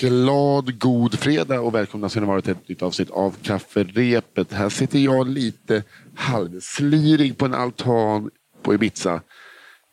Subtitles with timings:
[0.00, 4.52] Glad god fredag och välkomna ska ni vara till ett nytt avsnitt av Kafferepet.
[4.52, 5.82] Här sitter jag lite
[6.14, 8.30] halvslirig på en altan
[8.62, 9.20] på Ibiza.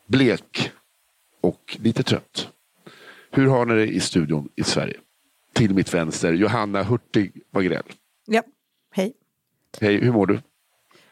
[0.07, 0.71] Blek
[1.45, 2.47] och lite trött.
[3.31, 4.97] Hur har ni det i studion i Sverige?
[5.53, 7.83] Till mitt vänster Johanna Hurtig Wagrell.
[8.27, 8.43] Ja,
[8.91, 9.13] hej.
[9.81, 10.33] Hej, hur mår du?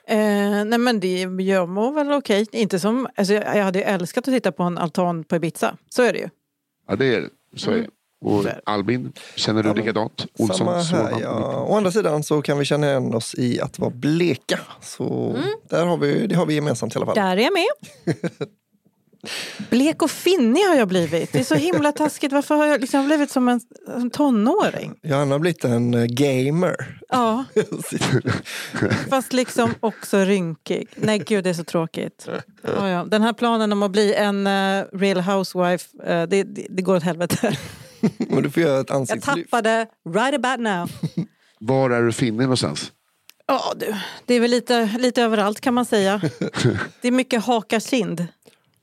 [0.07, 2.45] Eh, nej men det, jag mår väl okej.
[2.52, 5.77] Inte som, alltså jag, jag hade älskat att sitta på en altan på Ibiza.
[5.90, 6.30] Så är det ju.
[6.88, 7.29] Ja, det är det.
[7.55, 7.88] Så är det.
[8.21, 8.62] Och är det.
[8.65, 10.26] Albin, känner du Ja, likadant?
[10.57, 11.65] Samma här, Sådan, ja.
[11.70, 14.59] Å andra sidan så kan vi känna igen oss i att vara bleka.
[14.81, 15.38] Så
[15.70, 17.15] där har vi, det har vi gemensamt i alla fall.
[17.15, 18.15] Där är jag med.
[19.70, 21.32] Blek och finnig har jag blivit.
[21.32, 22.32] Det är så himla taskigt.
[22.32, 24.93] Varför har jag liksom blivit som en, en tonåring?
[25.04, 26.99] Johanna har blivit en eh, gamer.
[27.10, 27.46] Ja,
[29.10, 30.88] fast liksom också rynkig.
[30.96, 32.27] Nej gud, det är så tråkigt.
[32.62, 33.05] Ja, ja.
[33.05, 36.96] Den här planen om att bli en eh, real housewife, eh, det, det, det går
[36.96, 37.58] åt helvete.
[38.18, 39.52] Men du får göra ett Jag ansiktslyft.
[39.52, 40.91] tappade right about now.
[41.60, 42.91] Var är du finnig någonstans?
[43.48, 46.21] Ja du, det är väl lite, lite överallt kan man säga.
[47.02, 48.27] Det är mycket haka kind.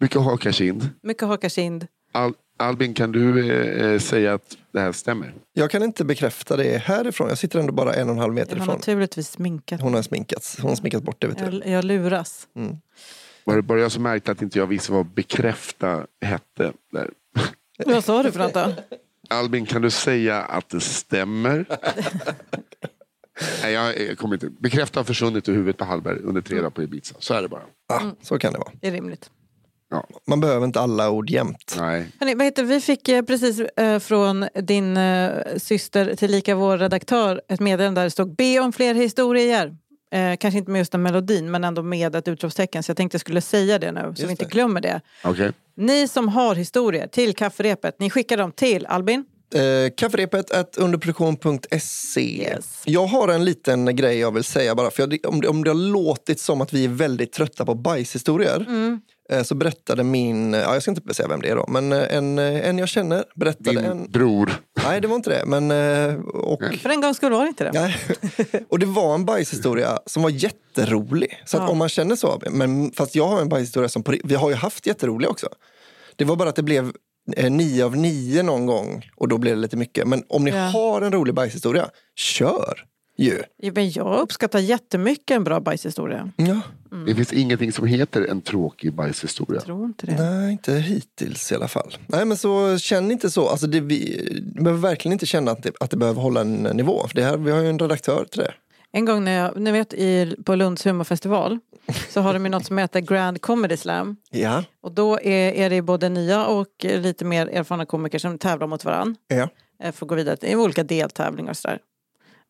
[0.01, 0.89] Mycket haka kind.
[1.03, 1.87] Mycket haka kind.
[2.13, 5.35] Al Albin, kan du eh, säga att det här stämmer?
[5.53, 7.29] Jag kan inte bekräfta det härifrån.
[7.29, 8.75] Jag sitter ändå bara en och en halv meter Jag har ifrån.
[8.77, 9.81] naturligtvis sminkat.
[9.81, 10.59] Hon har sminkats.
[10.61, 11.45] Hon har sminkat bort det vet du.
[11.45, 12.49] Jag, jag luras.
[13.45, 16.73] Var det bara jag som märkte att inte jag visste vad bekräfta hette?
[16.93, 17.11] Där.
[17.87, 18.73] Vad sa du för något då?
[19.29, 21.65] Albin, kan du säga att det stämmer?
[23.63, 24.51] Nej, jag, kommer inte.
[24.51, 27.15] Bekräfta har försvunnit ur huvudet på Hallberg under tre dagar på Ibiza.
[27.19, 27.63] Så är det bara.
[27.89, 28.71] Ah, så kan det vara.
[28.81, 29.31] Det är rimligt.
[29.91, 31.75] Ja, Man behöver inte alla ord jämt.
[31.79, 32.07] nej.
[32.21, 37.41] Hörrni, vad heter, vi fick eh, precis eh, från din eh, syster, tillika vår redaktör,
[37.49, 39.77] ett meddelande där det stod be om fler historier.
[40.13, 42.83] Eh, kanske inte med just den melodin, men ändå med ett utropstecken.
[42.83, 45.01] Så jag tänkte jag skulle säga det nu, så vi inte glömmer det.
[45.25, 45.53] Okej.
[45.77, 49.25] Ni som har historier till kafferepet, ni skickar dem till Albin.
[49.55, 52.21] Eh, kafferepet at underproduktion.se.
[52.43, 52.83] Yes.
[52.85, 54.91] Jag har en liten grej jag vill säga bara.
[54.91, 57.75] För jag, om, det, om det har låtit som att vi är väldigt trötta på
[57.75, 59.01] bajshistorier Mm.
[59.31, 62.17] eh, så berättade min, ja, jag ska inte säga vem det är då, men eh,
[62.17, 64.11] en, eh, en jag känner berättade Din en...
[64.11, 64.53] bror.
[64.85, 65.43] Nej, det var inte det.
[65.47, 67.73] Men, eh, och, För en gång skulle var det inte det.
[67.81, 67.97] nej.
[68.69, 71.43] och det var en bajshistoria som var jätterolig.
[71.47, 71.69] Så att Ja.
[71.69, 74.87] om man känner så, men fast jag har en bajshistoria som vi har ju haft
[74.87, 75.49] jätteroliga också.
[76.17, 76.93] Det var bara att det blev
[77.51, 80.09] nio av nio någon gång och då blev det lite mycket.
[80.09, 80.57] Men om ni Ja.
[80.57, 82.85] har en rolig bajshistoria, kör
[83.19, 83.43] ju.
[83.57, 86.31] Ja, Men jag uppskattar jättemycket en bra bajshistoria.
[86.37, 86.61] Ja.
[87.07, 89.55] Det finns ingenting som heter en tråkig bajshistoria.
[89.57, 90.23] Jag tror inte det.
[90.31, 91.97] Nej, inte hittills i alla fall.
[92.07, 93.49] Nej, men så känn inte så.
[93.49, 94.21] Alltså det, vi
[94.55, 97.07] vi behöver verkligen inte känna att det, att det behöver hålla en nivå.
[97.09, 98.53] För det här, vi har ju en redaktör till det.
[98.93, 101.59] En gång när jag, ni vet i, på Lunds humorfestival
[102.09, 104.17] så har de ju något som heter Grand Comedy Slam.
[104.31, 104.65] Ja.
[104.81, 108.85] Och då är, är det både nya och lite mer erfarna komiker som tävlar mot
[108.85, 109.21] varandra.
[109.29, 109.49] ja.
[109.83, 111.79] eh, För att gå vidare till olika deltävlingar och sådär.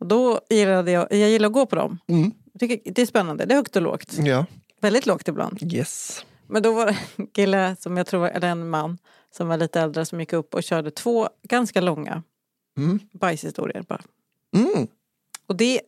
[0.01, 1.99] Och då gillade jag, jag gillar att gå på dem.
[2.09, 2.33] Mm.
[2.59, 4.19] Tycker det är spännande, det är högt och lågt.
[4.19, 4.47] Ja.
[4.81, 5.73] Väldigt lågt ibland.
[5.75, 6.25] Yes.
[6.47, 8.99] Men då var det en kille, som jag tror, eller en man,
[9.37, 12.23] som var lite äldre som gick upp och körde två ganska långa
[12.79, 12.99] Mm.
[13.13, 14.01] bajshistorier bara.
[14.57, 14.87] Mm.
[15.47, 15.81] Och det,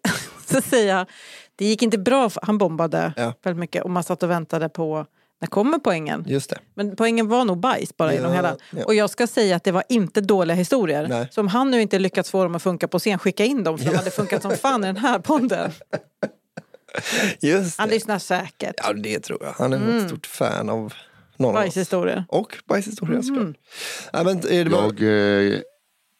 [0.53, 1.07] så säger jag,
[1.57, 3.33] det gick inte bra, för han bombade Ja.
[3.45, 5.07] väldigt mycket och man satt och väntade på
[5.41, 6.25] när kommer poängen?
[6.29, 6.59] Just det.
[6.75, 8.57] Men poängen var nog bajs bara genom Ja, hela.
[8.71, 8.85] ja.
[8.85, 11.07] Och jag ska säga att det var inte dåliga historier.
[11.09, 11.29] Nej.
[11.31, 13.79] Så om han nu inte lyckats få dem att funka på scen, skicka in dem
[13.79, 15.71] för de hade funkat som fan i den här podden.
[17.41, 17.95] Just Han det.
[17.95, 18.75] lyssnar säkert.
[18.77, 19.53] Ja, det tror jag.
[19.53, 20.93] Han är nog ett stort fan av
[21.37, 22.27] någon av oss.
[22.29, 23.43] Och bajshistoria såklart.
[23.43, 23.55] Mm.
[24.13, 25.03] Ja, men, eh, det var, Jag,
[25.53, 25.61] eh,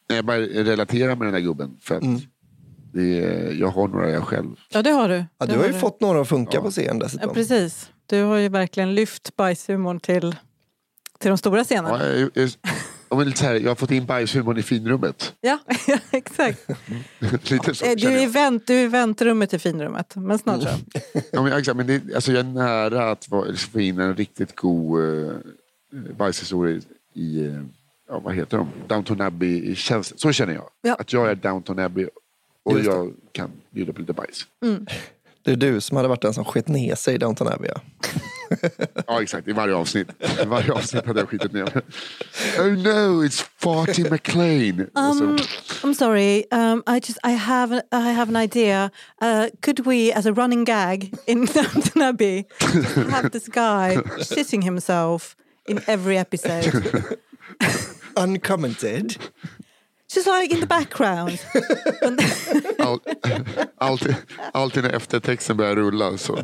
[0.07, 1.77] jag bara relaterar med den här gubben.
[1.81, 2.21] För att Mm.
[2.93, 4.55] Det är, jag har några jag själv.
[4.69, 5.15] Ja det har du.
[5.37, 5.79] ja, Det du har ju du.
[5.79, 6.61] fått några att funka Ja.
[6.61, 7.33] på scen Ja, dessutom.
[7.33, 7.89] precis.
[8.05, 10.35] Du har ju verkligen lyft bajshumorn till,
[11.19, 12.05] till de stora scenerna.
[12.05, 12.49] Ja, jag, jag,
[13.09, 15.33] jag, lite så här, jag har fått in bajshumorn i finrummet.
[15.41, 15.59] Ja,
[16.11, 16.67] exakt.
[17.51, 20.15] lite så, Eh, Du är, vänt, du är i väntrummet i finrummet.
[20.15, 20.69] Men snart så.
[21.31, 23.25] Ja, men, exakt, men det, alltså, jag är nära att
[23.71, 25.31] få in en riktigt god uh,
[26.17, 26.81] bajshistoria
[27.13, 27.61] i, eh,
[28.09, 28.67] ja, vad heter de?
[28.87, 30.19] Downton Abbey tjänst.
[30.19, 30.69] Så känner jag.
[30.81, 30.95] Ja.
[30.95, 32.07] Att jag är Downton Abbey
[32.63, 34.45] och jag kan bjuda på lite bajs.
[35.45, 37.69] Det är du som hade varit den som sket ner sig i Downton Abbey.
[37.75, 37.81] Ja.
[39.07, 40.07] Ja exakt, i varje avsnitt.
[40.43, 41.83] I varje avsnitt hade jag skitit ner mig.
[42.59, 44.79] Oh no, it's Farty McLean.
[44.95, 45.37] Um,
[45.83, 46.43] I'm sorry.
[46.51, 48.91] Um, I just I have I have an idea.
[49.21, 52.45] Uh, could we, as a running gag in Downton Abbey,
[53.09, 55.35] have this guy shitting himself
[55.67, 57.17] in every episode.
[58.15, 59.17] Uncommented.
[60.13, 61.39] She's like in the background.
[62.79, 62.99] All,
[63.77, 64.15] alltid,
[64.53, 66.39] alltid när eftertexten börjar rulla så.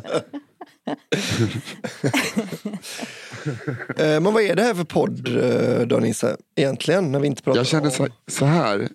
[3.96, 6.36] Eh, men vad är det här för podd eh, då Nisse?
[6.56, 8.88] Egentligen när vi inte pratar Jag känner så, så här.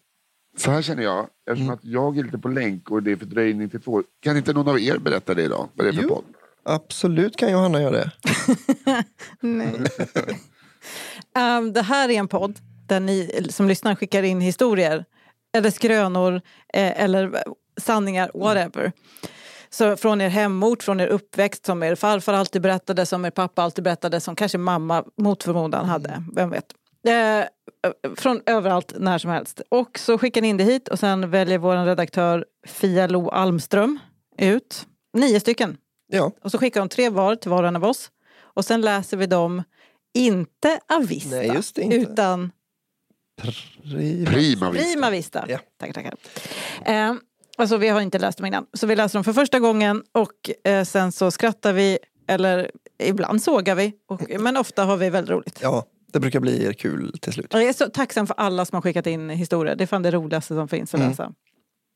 [0.57, 1.27] Så här känner jag.
[1.49, 1.73] Eftersom Mm.
[1.73, 4.03] att jag är lite på länk och det är fördröjning till två.
[4.21, 5.69] Kan inte någon av er berätta det idag?
[5.73, 6.09] Vad det är för Jo.
[6.09, 6.23] podd?
[6.65, 8.11] Absolut kan Johanna göra det.
[9.39, 9.73] Nej.
[11.57, 15.05] Um, det här är en podd där ni som lyssnar skickar in historier
[15.57, 16.41] eller skrönor
[16.73, 17.43] eh, eller
[17.81, 18.91] sanningar, whatever.
[19.69, 23.61] Så från er hemort, från er uppväxt som er farfar alltid berättade, som er pappa
[23.63, 26.23] alltid berättade, som kanske mamma mot förmodan hade.
[26.35, 26.65] Vem vet.
[27.07, 27.45] Eh,
[28.15, 29.61] från överallt, när som helst.
[29.69, 33.99] Och så skickar ni in det hit och sen väljer vår redaktör Fia Lo Almström
[34.37, 35.77] ut nio stycken.
[36.07, 38.11] Ja, Och så skickar de tre var till var och en av oss.
[38.39, 39.63] Och sen läser vi dem,
[40.13, 41.95] inte avista, Nej, inte.
[41.95, 42.51] utan
[43.41, 44.31] prima.
[44.31, 44.83] Prima vista.
[44.93, 45.45] prima vista.
[45.49, 45.59] Ja.
[45.79, 46.13] Tackar, tackar.
[46.85, 47.13] Eh,
[47.57, 50.69] alltså, vi har inte läst dem innan, så vi läser dem för första gången och
[50.71, 51.97] eh, sen så skrattar vi,
[52.27, 52.71] eller
[53.03, 55.59] ibland sågar vi, och, men ofta har vi väldigt roligt.
[55.61, 57.47] Ja, det brukar bli kul till slut.
[57.53, 59.75] Jag är så tacksam för alla som har skickat in historier.
[59.75, 61.09] Det är fan det roligaste som finns att Mm.
[61.11, 61.31] läsa.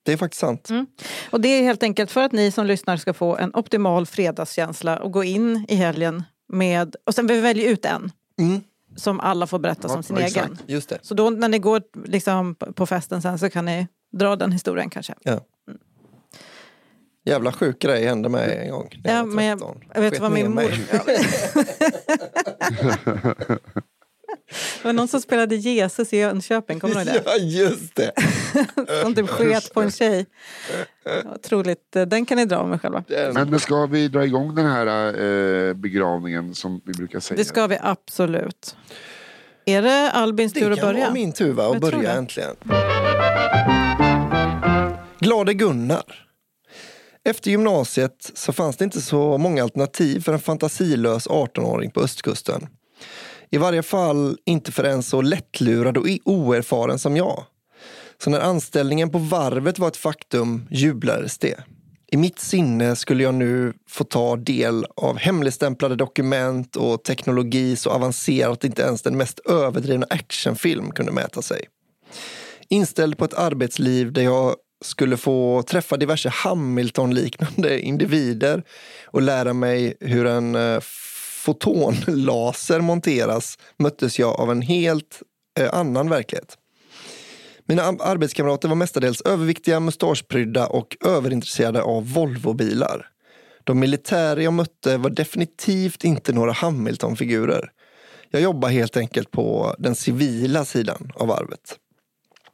[0.04, 0.70] Det är faktiskt sant.
[1.30, 5.00] Och det är helt enkelt för att ni som lyssnar ska få en optimal fredagskänsla
[5.00, 8.62] och gå in i helgen med, och sen vi väljer ut en Mm,
[9.00, 10.58] som alla får berätta Ja, som sin ja, egen.
[10.68, 11.00] just det.
[11.02, 14.90] Så då när ni går liksom på festen sen så kan ni dra den historien
[14.90, 15.14] kanske.
[15.24, 15.40] Ja.
[17.26, 18.90] Jävla sjuk grej hände mig en gång.
[19.04, 19.78] när Ja, jag var men jag, 13.
[19.94, 20.64] jag vet vad min mor...
[24.50, 27.24] det var någon som spelade Jesus i Jönköping, kommer du ihåg det?
[27.26, 28.12] Ja, just det.
[29.04, 30.26] Som typ sket på en tjej.
[31.36, 33.04] Otroligt, den kan ni dra med själva.
[33.34, 35.08] Men nu ska vi dra igång den här
[35.68, 37.38] eh, begravningen som vi brukar säga?
[37.38, 38.76] Det ska vi absolut.
[39.66, 41.00] Är det Albins tur Det att kan börja?
[41.04, 42.18] vara min tur va, att börja det.
[42.18, 42.56] äntligen.
[45.20, 46.26] Glade Gunnar.
[47.24, 52.68] Efter gymnasiet så fanns det inte så många alternativ för en fantasilös 18-åring på östkusten.
[53.52, 57.46] I varje fall inte för en så lättlurad och oerfaren som jag.
[58.24, 61.64] Så när anställningen på varvet var ett faktum jublades det.
[62.12, 67.90] I mitt sinne skulle jag nu få ta del av hemligstämplade dokument och teknologi så
[67.90, 71.62] avancerat att inte ens den mest överdrivna actionfilm kunde mäta sig.
[72.70, 74.56] Inställd på ett arbetsliv där jag
[74.86, 78.64] skulle få träffa diverse Hamilton-liknande individer
[79.06, 80.80] och lära mig hur en eh,
[81.40, 85.22] fotonlaser monteras möttes jag av en helt
[85.60, 86.58] eh, annan verklighet.
[87.66, 93.08] Mina arbetskamrater var mestadels överviktiga, mustaschprydda och överintresserade av Volvobilar.
[93.64, 97.72] De militärer jag mötte var definitivt inte några Hamilton-figurer.
[98.30, 101.78] Jag jobbar helt enkelt på den civila sidan av varvet.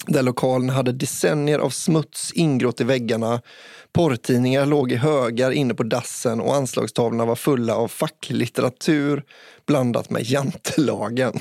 [0.08, 3.42] Där lokalen hade decennier av smuts ingrott i väggarna.
[3.94, 9.24] Porrtidningar låg i högar inne på dassen och anslagstavlorna var fulla av facklig litteratur
[9.68, 11.40] blandat med jantelagen.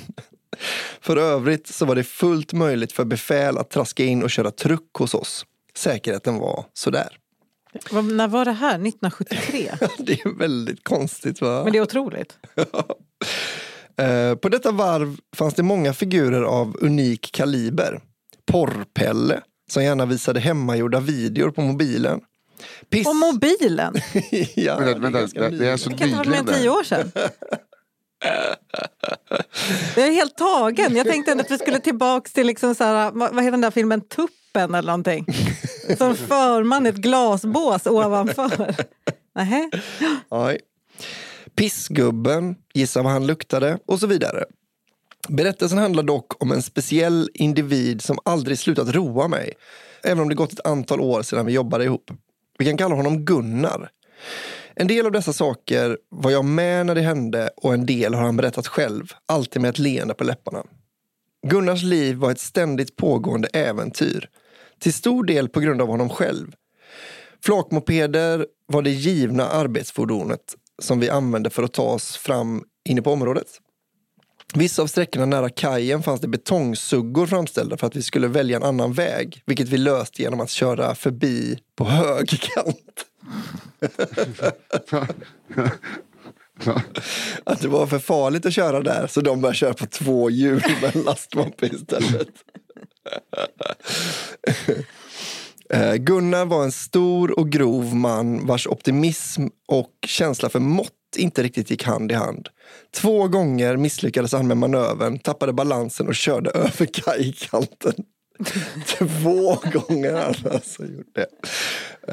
[1.01, 4.91] För övrigt så var det fullt möjligt för befäl att traska in och köra truck
[4.99, 5.47] hos oss.
[5.77, 7.19] Säkerheten var sådär.
[7.93, 8.75] När var det här?
[8.75, 9.71] 1973?
[9.99, 11.65] Det är väldigt konstigt va?
[11.65, 12.39] Men det är otroligt.
[13.97, 18.01] Eh, På detta varv fanns det många figurer av unik kaliber.
[18.53, 22.21] Porrpelle, som gärna visade hemmagjorda videor på mobilen.
[22.91, 23.07] Piss...
[23.07, 23.95] Och mobilen!
[24.55, 25.73] ja, Vänta, det är det, det är nyligen.
[25.73, 27.11] alltså Det kan inte ha varit mer än nyligen tio år sedan.
[29.97, 30.97] Jag är helt tagen.
[30.97, 33.71] Jag tänkte ändå att vi skulle tillbaks till liksom så här, vad heter den där
[33.71, 35.27] filmen Tuppen eller någonting.
[35.99, 38.75] Som för man ett glasbås ovanför.
[39.35, 39.71] Nähä?
[40.31, 40.61] Nej.
[41.57, 44.45] Pissgubben, gissa vad han luktade och så vidare.
[45.29, 49.53] Berättelsen handlar dock om en speciell individ som aldrig slutat roa mig.
[50.03, 52.11] Även om det gått ett antal år sedan vi jobbade ihop.
[52.59, 53.91] Vi kan kalla honom Gunnar.
[54.75, 58.23] En del av dessa saker var jag med när det hände och en del har
[58.23, 60.63] han berättat själv, alltid med ett leende på läpparna.
[61.47, 64.29] Gunnars liv var ett ständigt pågående äventyr.
[64.79, 66.53] Till stor del på grund av honom själv.
[67.45, 73.13] Flakmopeder var det givna arbetsfordonet som vi använde för att ta oss fram inne på
[73.13, 73.61] området.
[74.55, 78.63] Vissa av sträckorna nära kajen fanns det betongsuggor framställda för att vi skulle välja en
[78.63, 83.07] annan väg, vilket vi löste genom att köra förbi på högerkant.
[87.45, 90.63] Att det var för farligt att köra där så de började köra på två hjul
[90.83, 92.29] med en lastmoppe istället.
[95.71, 101.43] Eh, Gunnar var en stor och grov man vars optimism och känsla för mått inte
[101.43, 102.49] riktigt gick hand i hand.
[102.95, 107.95] Två gånger misslyckades han med manövern, tappade balansen och körde över kajkanten.
[108.87, 111.27] Två gånger har han alltså gjort det.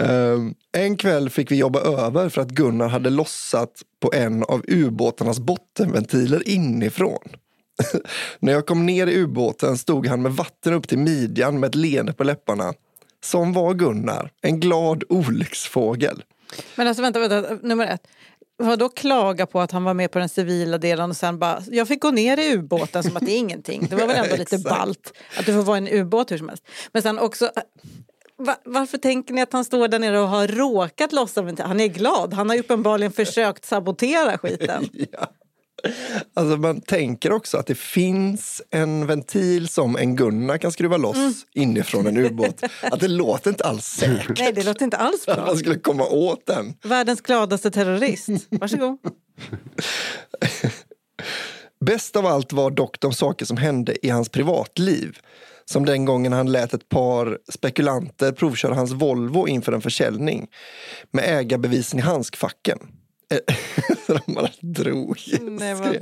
[0.04, 4.64] Um, en kväll fick vi jobba över för att Gunnar hade lossat på en av
[4.68, 7.30] ubåtarnas bottenventiler inifrån.
[8.40, 11.76] När jag kom ner i ubåten stod han med vatten upp till midjan med ett
[11.76, 12.74] leende på läpparna.
[13.24, 16.24] Som var Gunnar, en glad olycksfågel.
[16.76, 18.08] Men alltså vänta, vänta, nummer ett.
[18.62, 21.88] Vadå klaga på att han var med på den civila delen och sen bara, jag
[21.88, 23.88] fick gå ner i ubåten som att det är ingenting.
[23.90, 26.50] Det var väl ändå lite balt att du får vara i en ubåt hur som
[26.50, 26.64] helst.
[26.92, 27.52] Men sen också,
[28.38, 31.42] va, varför tänker ni att han står där nere och har råkat lossa?
[31.60, 34.90] Han är glad, han har uppenbarligen försökt sabotera skiten.
[35.12, 35.28] ja.
[36.34, 41.18] Alltså man tänker också att det finns en ventil som en Gunnar kan skruva loss
[41.18, 41.34] mm.
[41.54, 42.64] inifrån en ubåt.
[42.82, 44.40] Att det låter inte alls säkert.
[44.40, 45.36] Nej, det låter inte alls bra.
[45.36, 46.74] Att man skulle komma åt den.
[46.84, 48.30] Världens gladaste terrorist.
[48.50, 48.98] Varsågod.
[51.86, 55.18] Bäst av allt var dock de saker som hände i hans privatliv.
[55.66, 60.48] Som den gången han lät ett par spekulanter provköra hans Volvo inför en försäljning
[61.12, 62.80] med ägarbevisen i handskfacken.
[64.08, 65.20] de bara drog.
[65.42, 66.02] Nej, vad uh,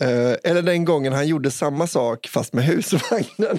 [0.44, 3.58] Eller den gången han gjorde samma sak fast med husvagnen.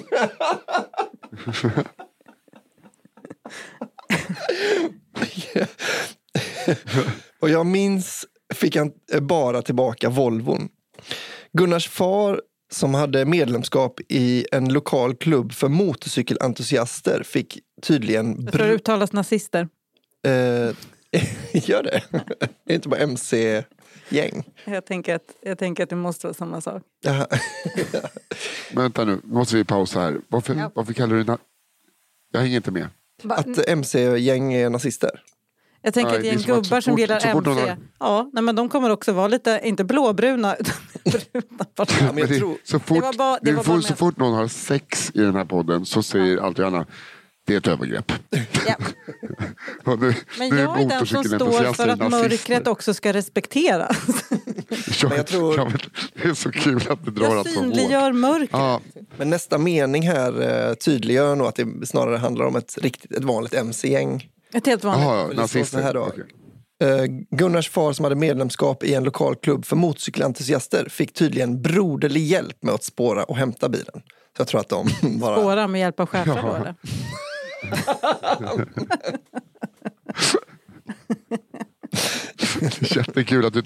[7.40, 10.68] Och jag minns fick han bara tillbaka Volvon.
[11.52, 12.40] Gunnars far
[12.72, 18.42] som hade medlemskap i en lokal klubb för motorcykelentusiaster fick tydligen...
[18.44, 19.68] Jag tror det uttalas nazister.
[20.28, 20.74] Uh,
[21.52, 22.02] Gör det?
[22.12, 24.44] är det inte bara mc-gäng?
[24.64, 26.82] Jag tänker, att, jag tänker att det måste vara samma sak.
[28.74, 30.20] Vänta nu, måste vi pausa här.
[30.28, 30.70] Varför, ja.
[30.74, 31.38] varför kallar du det
[32.32, 32.88] Jag hänger inte med.
[33.28, 35.22] Att mc-gäng är nazister?
[35.82, 37.76] Jag tänker att gäng gubbar som gillar MC, har...
[37.98, 40.74] ja, nej, men de kommer också vara lite, inte blåbruna, utan
[41.04, 41.66] bruna.
[42.00, 45.44] Ja, men det, så fort, bara, det så fort någon har sex i den här
[45.44, 46.42] podden så säger ja.
[46.42, 46.86] alltid Anna
[47.50, 48.12] det är ett övergrepp.
[48.66, 48.74] Ja.
[49.96, 53.96] nu, Men jag är den som står för att mörkret också ska respekteras.
[55.02, 55.56] ja, jag tror...
[55.56, 55.70] ja,
[56.14, 58.14] det är så kul att du drar jag att så hårt.
[58.14, 58.50] mörkret.
[58.52, 58.80] Ja.
[59.16, 63.24] Men nästa mening här eh, tydliggör nog att det snarare handlar om ett, riktigt, ett
[63.24, 64.28] vanligt mc-gäng.
[64.54, 65.06] Ett helt vanligt.
[65.06, 65.82] Aha, ja, nazister.
[65.82, 66.02] Här då.
[66.02, 66.24] Okay.
[66.84, 72.22] Uh, Gunnars far som hade medlemskap i en lokal klubb för motorcykelentusiaster fick tydligen broderlig
[72.26, 74.02] hjälp med att spåra och hämta bilen.
[74.36, 74.88] Så jag tror att de
[75.20, 75.36] bara...
[75.40, 76.42] Spåra med hjälp av chefer ja.
[76.42, 76.74] då eller?
[82.60, 83.62] Det är jättekul att du,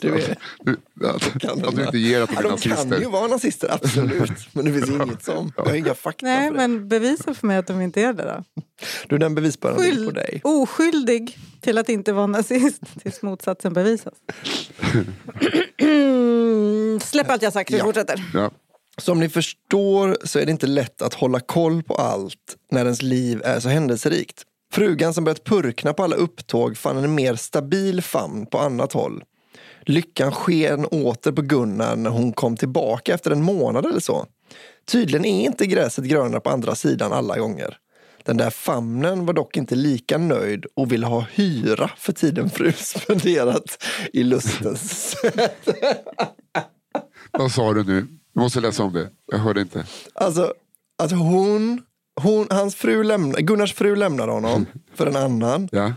[0.00, 2.84] du, är, du, att, att, du inte ger att de är de nazister.
[2.84, 4.32] De kan ju vara nazister, absolut.
[4.52, 5.52] Men det finns inget som.
[5.56, 8.22] Jag har inga fakta Nej, för men bevisa för mig att de inte är det
[8.22, 8.64] då.
[9.08, 10.40] Du, den bevisbördan ligger på dig.
[10.44, 14.14] Oskyldig till att inte vara nazist tills motsatsen bevisas.
[17.02, 17.84] Släpp allt jag sagt, vi ja.
[17.84, 18.24] fortsätter.
[18.34, 18.50] Ja.
[18.96, 23.02] Som ni förstår så är det inte lätt att hålla koll på allt när ens
[23.02, 24.42] liv är så händelserikt.
[24.72, 29.24] Frugan som börjat purkna på alla upptåg fann en mer stabil famn på annat håll.
[29.82, 34.26] Lyckan sken åter på Gunnar när hon kom tillbaka efter en månad eller så.
[34.86, 37.78] Tydligen är inte gräset grönare på andra sidan alla gånger.
[38.22, 42.72] Den där famnen var dock inte lika nöjd och ville ha hyra för tiden fru
[42.76, 45.96] spenderat i lustens säte.
[47.30, 48.06] Vad sa du nu?
[48.34, 49.10] Du måste läsa om det.
[49.26, 49.86] Jag hörde inte.
[50.14, 50.54] Alltså,
[50.98, 51.82] alltså hon,
[52.20, 55.68] hon, hans fru lämna, Gunnars fru lämnade honom för en annan.
[55.72, 55.92] Ja.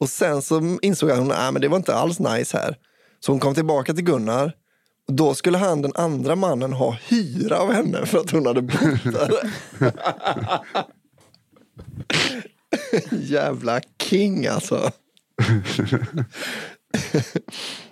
[0.00, 2.76] Och sen så insåg hon att det var inte alls nice här.
[3.20, 4.52] Så hon kom tillbaka till Gunnar.
[5.08, 8.62] Och då skulle han, den andra mannen, ha hyra av henne för att hon hade
[8.62, 9.50] bott där.
[13.22, 14.90] Jävla king alltså.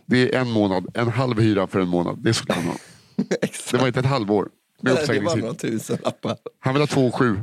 [0.07, 2.19] det är en månad, en halv hyra för en månad.
[2.23, 2.75] Det skulle han ha.
[3.71, 4.49] det var inte ett halvår
[4.81, 5.99] med uppsägningstid.
[6.59, 7.41] Han vill ha två sju.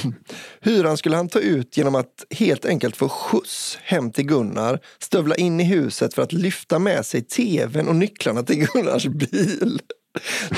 [0.60, 5.34] Hyran skulle han ta ut genom att helt enkelt få skjuts hem till Gunnar, stövla
[5.34, 9.80] in i huset för att lyfta med sig tvn och nycklarna till Gunnars bil.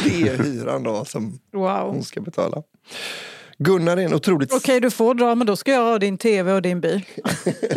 [0.05, 1.93] Det är hyran då som wow.
[1.93, 2.63] hon ska betala.
[3.59, 4.53] Gunnar är en otroligt...
[4.53, 7.05] Okej, okay, du får dra, men då ska jag ha din tv och din bil.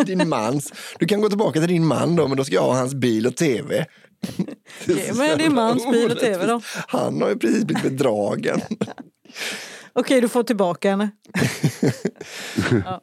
[0.06, 0.74] din mans.
[1.00, 3.28] Du kan gå tillbaka till din man då, men då ska jag ha hans bil
[3.28, 3.86] och tv.
[4.86, 6.62] Ge mig din mans bil och tv då.
[6.88, 8.62] Han har ju precis blivit bedragen.
[9.94, 11.10] Okej, du får tillbaka henne.
[12.86, 13.02] ja.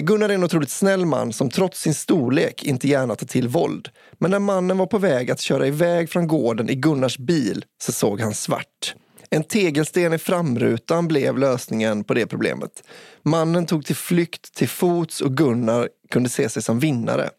[0.00, 3.88] Gunnar är en otroligt snäll man som trots sin storlek inte gärna tar till våld.
[4.18, 7.92] Men när mannen var på väg att köra iväg från gården i Gunnars bil så
[7.92, 8.94] såg han svart.
[9.30, 12.82] En tegelsten i framrutan blev lösningen på det problemet.
[13.22, 17.30] Mannen tog till flykt till fots och Gunnar kunde se sig som vinnare.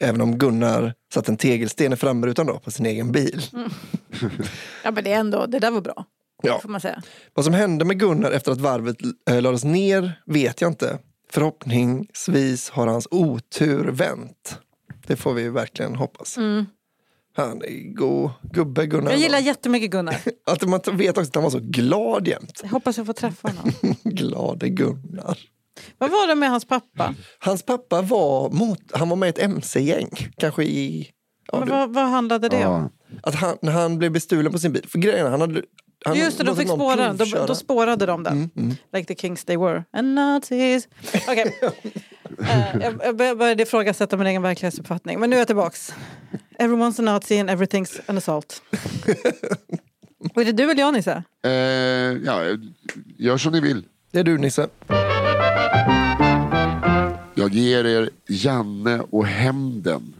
[0.00, 3.42] Även om Gunnar satt en tegelsten i framrutan då på sin egen bil.
[4.84, 6.04] Ja, men det, är ändå, det där var bra,
[6.42, 6.58] Ja.
[6.62, 7.02] får man säga.
[7.34, 8.96] Vad som hände med Gunnar efter att varvet
[9.30, 10.98] äh, lades ner vet jag inte.
[11.30, 14.58] Förhoppningsvis har hans otur vänt.
[15.06, 16.36] Det får vi verkligen hoppas.
[17.36, 19.00] Han är god gubbe Gunnar.
[19.02, 19.12] Mm.
[19.12, 20.16] Jag gillar jättemycket Gunnar.
[20.46, 22.60] Att man vet också att han var så glad jämt.
[22.62, 23.72] Jag hoppas jag får träffa honom.
[24.04, 25.38] Glade Gunnar.
[25.98, 27.14] Vad var det med hans pappa?
[27.38, 30.08] Hans pappa var, mot, han var med i ett mc-gäng.
[30.38, 31.10] Kanske i...
[31.52, 32.90] Ja, Men vad, vad handlade det om?
[33.22, 34.86] Att han, när han blev bestulen på sin bil.
[34.88, 35.62] För grejen han hade...
[36.04, 37.12] Han Just det, de fick någon spåra.
[37.12, 38.50] Då, då spårade de den.
[38.92, 39.84] Like the kings they were.
[39.92, 40.88] And Nazis.
[41.28, 41.54] Okej.
[42.40, 45.20] Eh, jag jag bör- började ifrågasätta min egen verklighetsuppfattning.
[45.20, 45.94] Men nu är jag tillbaks.
[46.58, 48.62] Everyone's a nazi and everything's an assault.
[50.34, 51.22] Och är det du eller jag Nisse?
[51.44, 52.42] Eh, ja,
[53.18, 53.84] gör som ni vill.
[54.10, 54.68] Det är du Nisse.
[57.34, 60.14] Jag ger er Janne och hämnden.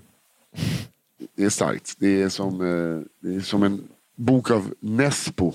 [1.37, 1.95] Det är starkt.
[1.99, 5.53] Det är som, eh, det är som en bok av Nespo.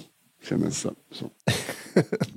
[0.50, 1.30] Kändes det som.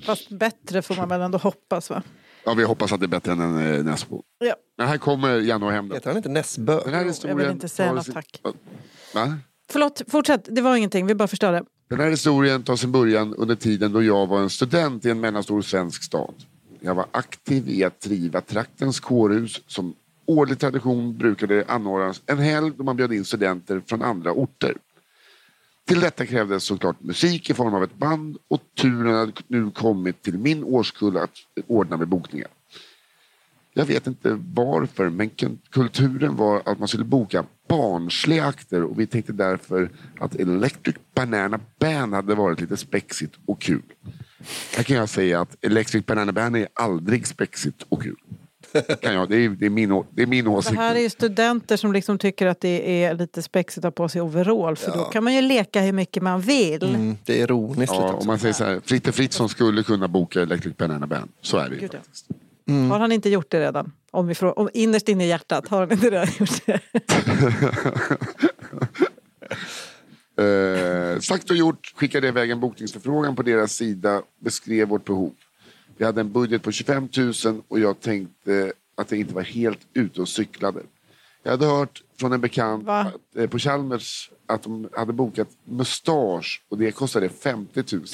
[0.06, 2.02] Fast bättre får man väl ändå hoppas va?
[2.44, 4.22] Ja, vi hoppas att det är bättre än en eh, Nespo.
[4.38, 4.54] Ja.
[4.78, 5.96] Men här kommer Janne och hämnden.
[5.96, 6.80] Heter han inte Näsbö?
[6.84, 8.40] Den här historien jag vill inte säga något, sin- tack.
[9.14, 9.38] Va?
[9.70, 10.48] Förlåt, fortsätt.
[10.54, 11.64] Det var ingenting, vi bara förstörde.
[11.90, 15.20] Den här historien tar sin början under tiden då jag var en student i en
[15.20, 16.34] mellanstor svensk stad.
[16.86, 19.94] Jag var aktiv i att driva traktens kårhus som
[20.26, 24.76] årlig tradition brukade anordnas en helg då man bjöd in studenter från andra orter.
[25.86, 30.22] Till detta krävdes såklart musik i form av ett band och turen hade nu kommit
[30.22, 31.30] till min årskull att
[31.66, 32.48] ordna med bokningar.
[33.74, 35.30] Jag vet inte varför, men
[35.70, 41.60] kulturen var att man skulle boka barnsliga akter och vi tänkte därför att Electric Banana
[41.78, 43.82] Band hade varit lite spexigt och kul.
[44.76, 48.16] Här kan jag säga att Electric Banana Band är aldrig spexigt och kul.
[49.00, 50.76] Kan jag, det, är, det, är min, det är min Det åsikt.
[50.76, 54.08] här är ju studenter som liksom tycker att det är lite spexigt att ha på
[54.08, 54.76] sig overall.
[54.76, 56.82] För då kan man ju leka hur mycket man vill.
[56.82, 60.42] Mm, det är ironiskt Ja, om man säger så här, Fritte Fritzson skulle kunna boka
[60.42, 61.30] Electric Banana Band.
[61.42, 61.88] Så är det ju ja.
[61.88, 62.26] faktiskt.
[62.90, 63.92] Har han inte gjort det redan?
[64.10, 66.80] Om vi frå- om innerst inne i hjärtat, har han inte redan gjort det?
[70.36, 75.32] Eh, sagt och gjort, skickade iväg en bokningsförfrågan på deras sida, beskrev vårt behov.
[75.96, 77.08] Vi hade en budget på 25
[77.44, 80.80] 000 och jag tänkte att jag inte var helt ute och cyklade.
[81.42, 86.62] Jag hade hört från en bekant att, eh, på Chalmers att de hade bokat mustasch
[86.68, 88.04] och det kostade 50 000.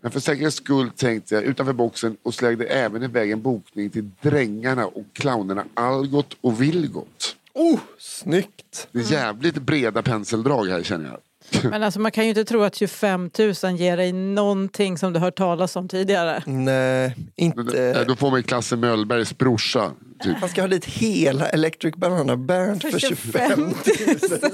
[0.00, 4.10] Men för säkerhets skull tänkte jag utanför boxen och slängde även iväg en bokning till
[4.22, 7.36] Drängarna och clownerna Algot och Vilgot.
[7.54, 8.88] Oh, snyggt!
[8.92, 11.18] Det är jävligt breda penseldrag här känner jag.
[11.62, 15.20] Men alltså, man kan ju inte tro att 25 000 ger dig någonting som du
[15.20, 16.42] hört talas om tidigare.
[16.46, 18.04] Nej, inte...
[18.04, 19.90] Då får man Klasse Möllbergs brorsa.
[20.22, 20.40] Typ.
[20.40, 23.72] Man ska ha dit hela Electric Banana Band för 25 000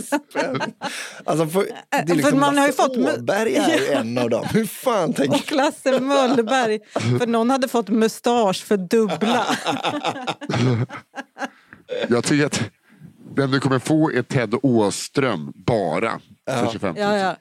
[0.02, 0.60] spänn.
[1.24, 4.30] Alltså för, det är För liksom man har ju fått Åberg är ju en av
[4.30, 4.46] dem.
[4.52, 9.46] Hur fan Och tänker Klasse Möllberg, för någon hade fått mustasch för dubbla.
[12.08, 12.62] Jag tycker att
[13.36, 16.20] den du kommer få är Ted Åström bara.
[16.50, 17.04] För 25 000.
[17.04, 17.36] Ja, ja.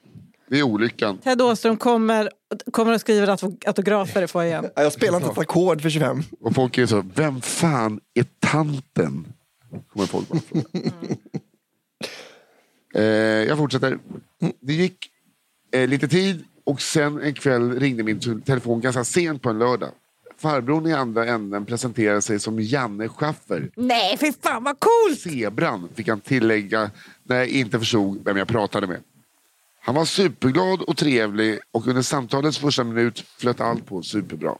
[0.50, 1.18] Det är olyckan.
[1.18, 2.30] Ted Åström kommer,
[2.72, 4.70] kommer att skriva autog- autografer i foajén.
[4.76, 6.24] Ja, Jag spelar inte ett ackord för 25.
[6.39, 9.34] Och folk är så, vem fan är tanten?
[9.94, 10.63] Kommer folk bara fråga.
[12.96, 13.04] eh,
[13.48, 14.00] jag fortsätter.
[14.60, 15.10] Det gick
[15.74, 19.60] eh, lite tid och sen en kväll ringde min te- telefon ganska sent på en
[19.60, 19.89] lördag.
[20.43, 23.71] Farbrorn i andra änden presenterade sig som Janne Schaffer.
[23.75, 25.19] Nej, fy fan vad coolt!
[25.19, 26.91] Zebran fick han tillägga
[27.23, 28.99] när jag inte förstod vem jag pratade med.
[29.82, 34.56] Han var superglad och trevlig och under samtalets första minut flöt allt på superbra.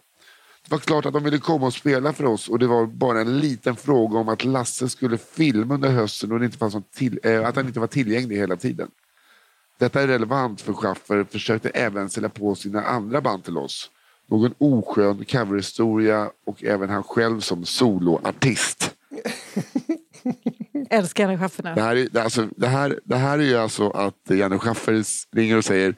[0.63, 3.22] Det var klart att de ville komma och spela för oss och det var bara
[3.22, 7.19] en liten fråga om att Lasse skulle filma under hösten och det inte fanns till,
[7.24, 8.88] eh, att han inte var tillgänglig hela tiden.
[9.80, 13.89] Detta är relevant för Schaffer försökte även sälja på sina andra band till oss.
[14.28, 18.96] Någon oskön coverhistoria och även han själv som soloartist.
[20.90, 21.76] Älskar den chefen.
[21.76, 25.04] Det här, är, alltså, det, här, det här är ju alltså att Janne Schaffer
[25.36, 25.96] ringer och säger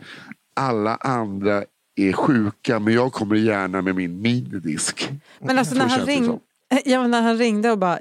[0.53, 1.63] alla andra
[1.95, 5.11] är sjuka men jag kommer gärna med min minidisk.
[5.39, 6.39] Men alltså Så när han, ring,
[6.85, 7.99] ja, när han ringde och bara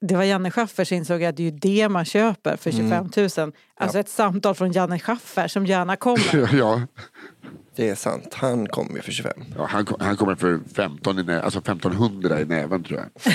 [0.00, 2.70] "Det- var Janne Schaffer så insåg jag att det är ju det man köper för
[2.70, 3.52] 25 000.
[3.76, 6.54] Alltså ett samtal från Janne Schaffer som gärna kommer.
[6.58, 6.82] ja,
[7.76, 9.32] Det är sant, han kommer ju för 25.
[9.56, 13.08] ja, han, kom- han kommer för 15 i nä, alltså 1500 i näven tror jag.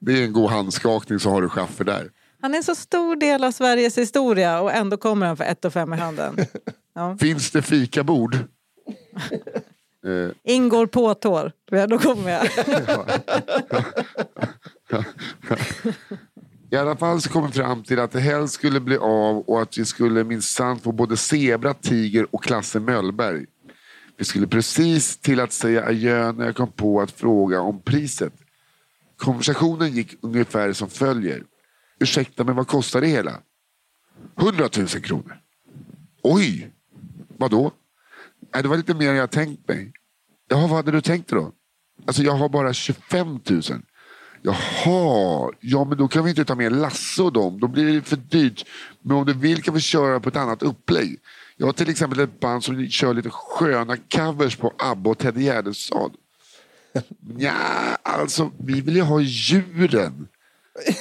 [0.00, 2.10] Det är en god handskakning så har du Schaffer där.
[2.42, 5.64] Han är en så stor del av Sveriges historia och ändå kommer han för ett
[5.64, 6.36] och fem i handen.
[6.94, 7.16] Ja.
[7.20, 8.34] Finns det fikabord?
[8.34, 11.52] eh, Ingår på tår.
[11.70, 12.48] Ja, då kommer jag.
[16.72, 19.62] I alla fall så kom vi fram till att det helst skulle bli av och
[19.62, 23.46] att vi skulle minsann få både zebra, tiger och Klasse Möllberg.
[24.16, 28.32] Vi skulle precis till att säga adjö när jag kom på att fråga om priset.
[29.16, 31.44] Konversationen gick ungefär som följer.
[32.00, 33.40] Ursäkta, men vad kostar det hela?
[34.40, 35.40] 100 000 kronor.
[36.22, 36.72] Oj!
[37.38, 37.72] Vadå?
[38.54, 39.92] Äh, det var lite mer än jag tänkt mig.
[40.48, 41.52] Jaha, vad hade du tänkt dig då?
[42.06, 43.62] Alltså jag har bara 25 000.
[44.42, 47.60] Jaha, ja men då kan vi inte ta med Lasse och dem.
[47.60, 48.64] Då blir det för dyrt.
[49.02, 51.18] Men om du vill kan vi köra på ett annat upplägg.
[51.56, 55.38] Jag har till exempel ett band som kör lite sköna covers på ABBA och Ted
[55.38, 56.12] Gärdestad.
[57.38, 57.52] Ja,
[58.02, 60.28] alltså vi vill ju ha djuren.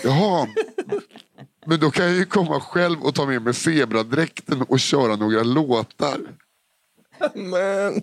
[0.03, 0.47] Jaha,
[1.65, 5.43] men då kan jag ju komma själv och ta med mig zebradräkten och köra några
[5.43, 6.19] låtar.
[7.33, 8.01] Men...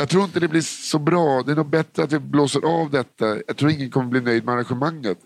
[0.00, 1.42] Jag tror inte det blir så bra.
[1.42, 3.36] Det är nog bättre att vi blåser av detta.
[3.46, 5.18] Jag tror ingen kommer bli nöjd med arrangemanget.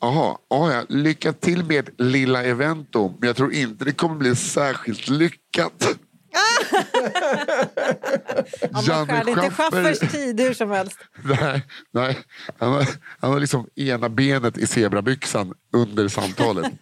[0.00, 3.14] Jaha, ja, lycka till med lilla evento.
[3.18, 5.96] Men jag tror inte det kommer bli särskilt lyckat.
[8.60, 10.98] Ja, man skär inte Schaffers tid hur som helst.
[11.22, 12.18] Nej, nej.
[12.58, 12.86] Han, har,
[13.20, 16.66] han har liksom ena benet i zebrabyxan under samtalet.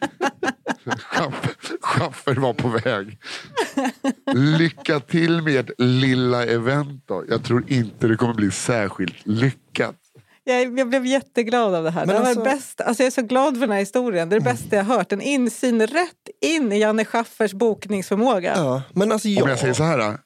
[1.81, 3.19] Schaffer, var på väg.
[4.35, 7.25] Lycka till med lilla event då.
[7.29, 9.97] Jag tror inte det kommer bli särskilt lyckat.
[10.53, 12.07] Jag, jag blev jätteglad av det här.
[12.07, 12.85] Men det var alltså- det bästa.
[12.85, 14.29] Alltså jag är så glad för den här historien.
[14.29, 15.13] Det är det bästa jag har hört.
[15.13, 18.53] En insyn rätt in i Janne Schaffers bokningsförmåga.
[18.57, 19.43] Ja, men alltså jag...
[19.43, 20.19] Om jag säger så här.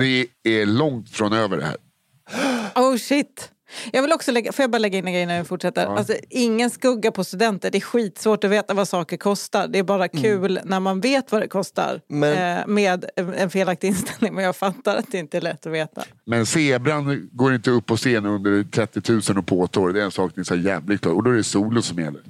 [0.00, 1.76] Vi är långt från över det här.
[2.74, 3.50] Oh shit.
[3.92, 5.82] Jag vill också lägga, får jag bara lägga in en grej när vi fortsätter?
[5.82, 5.98] Ja.
[5.98, 7.70] Alltså, ingen skugga på studenter.
[7.70, 9.68] Det är skitsvårt att veta vad saker kostar.
[9.68, 12.00] Det är bara kul när man vet vad det kostar.
[12.08, 13.04] Men- Eh, med
[13.36, 14.34] en felaktig inställning.
[14.34, 16.02] Men jag fattar att det inte är lätt att veta.
[16.24, 19.92] Men zebran går inte upp på scen under 30 000 och påtår.
[19.92, 21.12] Det är en sak ni är så jävligt klar.
[21.12, 22.20] Och då är det solo som gäller.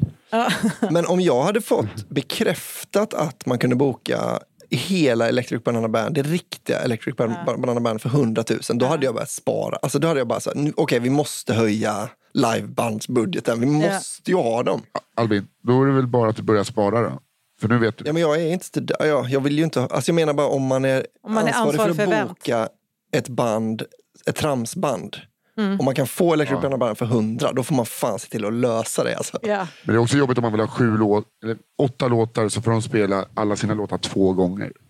[0.91, 4.39] Men om jag hade fått bekräftat att man kunde boka
[4.71, 9.05] hela Electric Banana Band, det riktiga Electric Ban- Banana Band för 100 000, då hade
[9.07, 9.77] jag börjat spara.
[9.83, 14.37] Alltså då hade jag bara sagt, nu- okej vi måste höja livebandsbudgeten, vi måste ju
[14.37, 14.83] ha dem.
[15.17, 17.21] Albin, då är det väl bara att du börjar spara då?
[17.61, 18.05] För nu vet du.
[18.07, 20.47] Ja, men jag är inte ja, jag vill ju inte, ha- alltså jag menar bara
[20.49, 22.29] om man är, Om man är ansvarig ansvarig för för att event.
[22.29, 22.69] boka
[23.13, 23.83] ett band,
[24.27, 25.17] ett tramsband,
[25.59, 25.79] Mm.
[25.79, 28.45] och man kan få Electric Banana Band för 100, då får man fan se till
[28.45, 29.17] att lösa det.
[29.17, 29.39] Alltså.
[29.43, 29.69] Ja.
[29.85, 32.63] Men det är också jobbigt om man vill ha sju låt, eller åtta låtar så
[32.63, 34.73] får de spela alla sina låtar två gånger.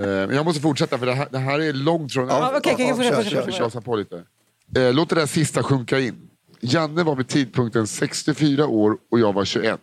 [0.00, 2.28] Eh, Men jag måste fortsätta för det här, det här är långt från...
[2.28, 2.76] Ja, okej,
[3.84, 4.22] på lite.
[4.76, 6.30] Eh, Låt det där sista sjunka in.
[6.60, 9.80] Janne var vid tidpunkten 64 år och jag var 21.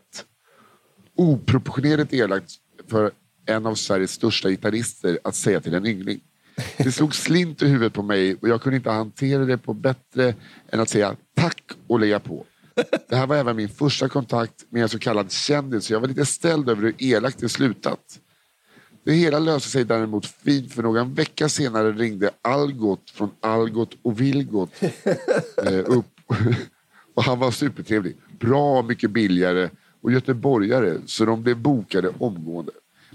[1.18, 2.52] Oproportionerligt elakt
[2.90, 3.12] för
[3.46, 6.20] en av Sveriges största gitarrister att säga till en yngling.
[6.78, 10.36] Det slog slint i huvudet på mig och jag kunde inte hantera det på bättre
[10.72, 12.46] än att säga tack och lägga på.
[13.10, 16.08] Det här var även min första kontakt med en så kallad kändis så jag var
[16.08, 18.20] lite ställd över hur elakt det slutat.
[19.06, 24.22] Det hela löste sig däremot fint för någon vecka senare ringde Algot från Algot och
[24.22, 24.70] Vilgot
[25.64, 26.06] eh, upp.
[27.16, 28.18] och han var supertrevlig.
[28.40, 29.70] Bra mycket billigare
[30.02, 32.72] och göteborgare så de blev bokade omgående.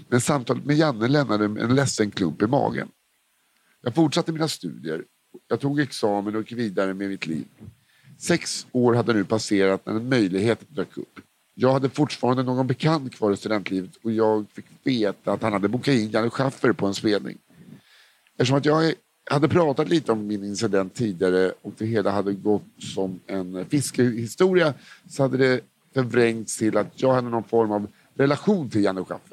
[0.09, 2.87] Men samtalet med Janne lämnade en ledsen klump i magen.
[3.81, 5.03] Jag fortsatte mina studier.
[5.47, 7.45] Jag tog examen och gick vidare med mitt liv.
[8.17, 11.19] Sex år hade nu passerat när en möjlighet dök upp.
[11.53, 15.67] Jag hade fortfarande någon bekant kvar i studentlivet och jag fick veta att han hade
[15.67, 17.37] bokat in Janne Schaffer på en spelning.
[18.37, 18.93] Eftersom att jag
[19.29, 24.73] hade pratat lite om min incident tidigare och det hela hade gått som en fiskehistoria
[25.09, 25.61] så hade det
[25.93, 29.30] förvrängts till att jag hade någon form av relation till Janne Schaffer.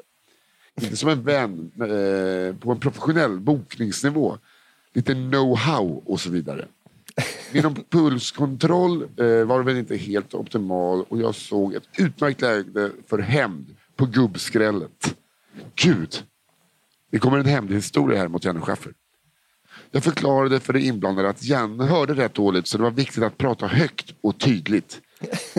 [0.83, 4.37] Inte som en vän, eh, på en professionell bokningsnivå.
[4.93, 6.65] Lite know-how och så vidare.
[7.51, 13.19] Min pulskontroll eh, var väl inte helt optimal och jag såg ett utmärkt läge för
[13.19, 15.15] hämnd på gubbskrället.
[15.75, 16.23] Gud!
[17.11, 18.93] Det kommer en hämndhistoria här mot Janne Schaffer.
[19.91, 23.37] Jag förklarade för de inblandade att Janne hörde rätt dåligt så det var viktigt att
[23.37, 25.01] prata högt och tydligt.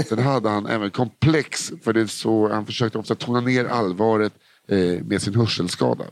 [0.09, 4.33] Sen hade han även komplex för det så han försökte ofta tona ner allvaret
[4.71, 6.05] eh, med sin hörselskada.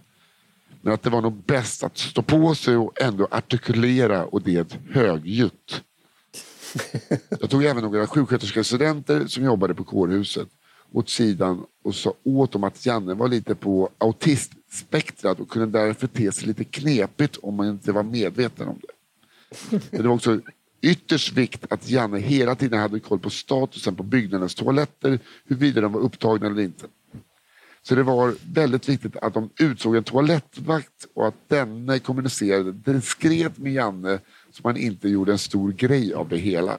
[0.81, 4.79] Men att det var nog bäst att stå på sig och ändå artikulera och det
[4.91, 5.83] högljutt.
[7.41, 10.49] Jag tog även några sjuksköterskestudenter som jobbade på kårhuset
[10.93, 16.07] åt sidan och sa åt dem att Janne var lite på autistspektrat och kunde därför
[16.07, 18.93] te sig lite knepigt om man inte var medveten om det.
[19.91, 20.41] Men det var också
[20.81, 25.93] ytterst vikt att Janne hela tiden hade koll på statusen på byggnadens toaletter, huruvida de
[25.93, 26.87] var upptagna eller inte.
[27.89, 33.59] Så det var väldigt viktigt att de utsåg en toalettvakt och att denne kommunicerade diskret
[33.59, 34.19] med Janne
[34.51, 36.79] så man inte gjorde en stor grej av det hela.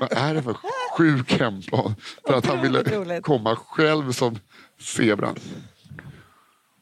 [0.00, 0.56] Vad är det för
[0.96, 1.94] sjuk hemplan?
[2.26, 4.38] För att han ville komma själv som
[4.80, 5.36] zebran.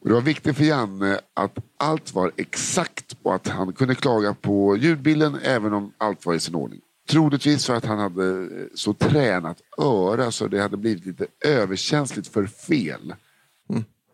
[0.00, 4.34] Och det var viktigt för Janne att allt var exakt och att han kunde klaga
[4.34, 6.80] på ljudbilden även om allt var i sin ordning.
[7.08, 12.46] Troligtvis för att han hade så tränat öra så det hade blivit lite överkänsligt för
[12.46, 13.14] fel.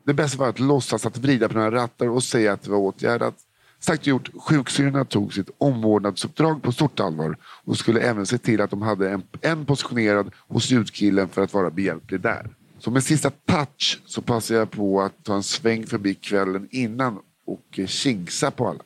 [0.09, 2.79] Det bästa var att låtsas att vrida på några rattar och säga att det var
[2.79, 3.35] åtgärdat.
[3.81, 8.61] Sagt och gjort, sjuksyrrorna tog sitt omvårdnadsuppdrag på stort allvar och skulle även se till
[8.61, 12.51] att de hade en, en positionerad hos ljudkillen för att vara behjälplig där.
[12.79, 17.19] Som en sista touch så passade jag på att ta en sväng förbi kvällen innan
[17.47, 18.83] och eh, tjingsa på alla.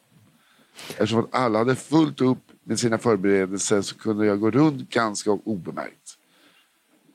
[0.89, 5.31] Eftersom att alla hade fullt upp med sina förberedelser så kunde jag gå runt ganska
[5.31, 6.19] obemärkt.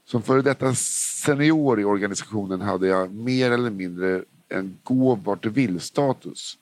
[0.05, 5.49] Som före detta senior i organisationen hade jag mer eller mindre en gå vart du
[5.49, 6.57] vill-status.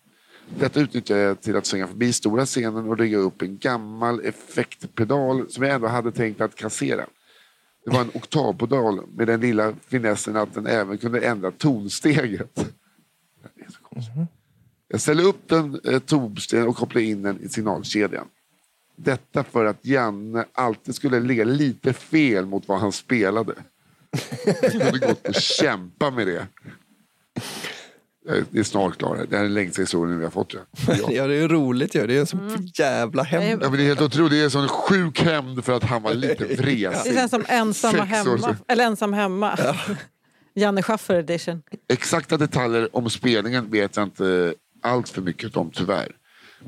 [0.60, 5.50] Detta utnyttjade jag till att svänga förbi stora scenen och rigga upp en gammal effektpedal
[5.50, 7.06] som jag ändå hade tänkt att kassera.
[7.86, 12.74] Det var en oktavpedal med den lilla finessen att den även kunde ändra tonsteget.
[13.82, 14.14] Konstigt.
[14.88, 18.28] Jag ställde upp den eh, tonsten och kopplade in den i signalkedjan.
[18.96, 23.54] Detta för att Janne alltid skulle ligga lite fel mot vad han spelade.
[24.46, 26.48] Jag kunde gått och kämpa med det.
[28.30, 29.18] Eh, Det är snart klart.
[29.30, 30.54] Det här är den längsta historien vi har fått.
[30.54, 30.60] Ja.
[30.88, 30.96] Ja.
[31.12, 32.08] Ja, det är roligt ju.
[32.08, 32.38] Det är en så
[32.76, 33.64] jävla hämnd.
[33.64, 34.32] Ja, men det är helt otroligt.
[34.32, 37.14] Det är en sån sjuk hämnd för att han var lite Det vresig.
[37.14, 38.56] känns som ensamma hemma.
[38.68, 39.60] Eller ensam hemma.
[40.54, 41.62] Janne Schaffer edition.
[41.90, 46.12] Exakta detaljer om spelningen vet jag inte allt för mycket om tyvärr.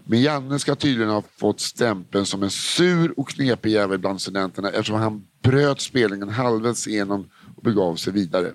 [0.05, 4.69] Men Janne ska tydligen ha fått stämpeln som en sur och knepig jävel bland studenterna
[4.69, 8.53] eftersom han bröt spelningen halvvägs igenom och begav sig vidare.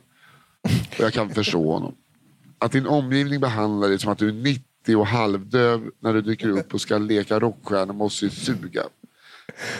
[0.91, 1.95] Och jag kan förstå honom.
[2.59, 6.49] Att din omgivning behandlar dig som att du är 90 och halvdöv när du dyker
[6.49, 8.83] upp och ska leka rockstjärna måste ju suga.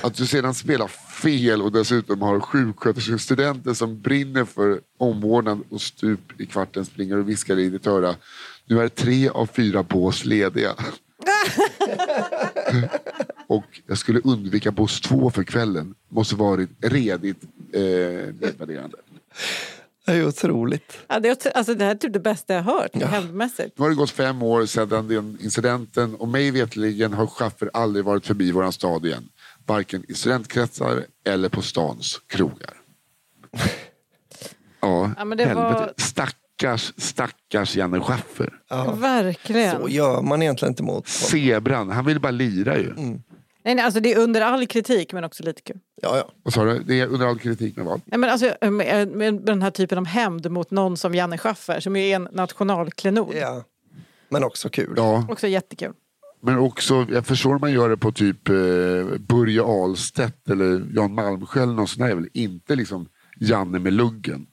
[0.03, 0.89] Att du sedan spelar
[1.23, 7.29] fel och dessutom har sjuksköterskestudenter som brinner för omvårdnad och stup i kvarten springer och
[7.29, 8.15] viskar i ditt öra.
[8.67, 10.75] Nu är tre av fyra bås lediga.
[13.47, 15.95] och jag skulle undvika bås två för kvällen.
[16.09, 17.81] Måste varit redigt eh,
[18.41, 18.97] nedvärderande.
[20.07, 20.99] Det är otroligt.
[21.09, 23.79] Ja, det, är, otro- alltså, det här är typ det bästa jag hört, hämndmässigt.
[23.79, 28.05] Nu har det gått fem år sedan den incidenten och mig veterligen har Schaffer aldrig
[28.05, 29.29] varit förbi våran stad igen.
[29.67, 32.75] Varken i studentkretsar eller på stans krogar.
[34.85, 35.69] Ja, Ja, men det helvete.
[35.73, 35.93] var-
[36.63, 38.53] Stackars, stackars Janne Schaffer.
[38.69, 38.93] Ja.
[38.95, 39.81] Verkligen.
[39.81, 41.03] Så gör man egentligen inte mot honom.
[41.07, 42.93] Zebran, han vill bara lira ju.
[43.65, 45.79] Nej, nej, alltså, det är under all kritik, men också lite kul.
[46.03, 46.29] Ja, ja.
[46.43, 46.79] Vad sa du?
[46.79, 48.01] Det är under all kritik med vad?
[48.05, 51.81] Nej, men alltså, med, med den här typen av hämnd mot någon som Janne Schaffer,
[51.81, 53.35] som är en nationalklenod.
[53.41, 53.65] ja.
[54.29, 54.95] Men också kul.
[54.97, 55.93] Ja, Också jättekul.
[56.43, 58.55] men också, jag förstår om man gör det på typ eh,
[59.19, 62.29] Börje Ahlstedt eller Jan Malmsjö eller någon sån där.
[62.33, 63.09] Inte liksom
[63.41, 64.47] Janne med luggen.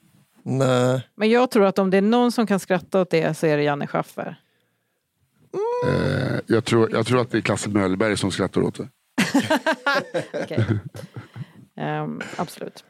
[0.50, 1.08] Nej.
[1.16, 3.58] Men jag tror att om det är någon som kan skratta åt det så är
[3.58, 4.40] det Janne Schaffer.
[5.88, 8.88] Eh, jag, tror, jag tror att det är Klasse Möllberg som skrattar åt det.
[11.82, 12.84] Ehm, absolut.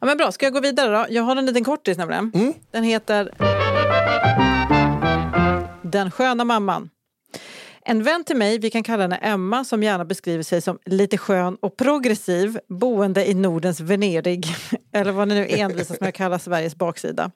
[0.00, 1.06] Ja, men bra, ska jag gå vidare då?
[1.10, 2.54] Jag har en liten kortis nämligen.
[2.70, 3.34] Den heter
[5.82, 6.90] Den sköna mamman.
[7.90, 11.18] En vän till mig, vi kan kalla henne Emma, som gärna beskriver sig som lite
[11.18, 14.46] skön och progressiv, boende i Nordens Venedig,
[14.92, 17.30] eller vad ni nu envisas med att kalla Sveriges baksida.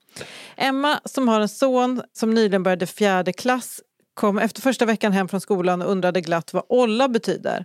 [0.56, 3.80] Emma, som har en son som nyligen började fjärde klass,
[4.14, 7.64] kom efter första veckan hem från skolan och undrade glatt vad olla betyder.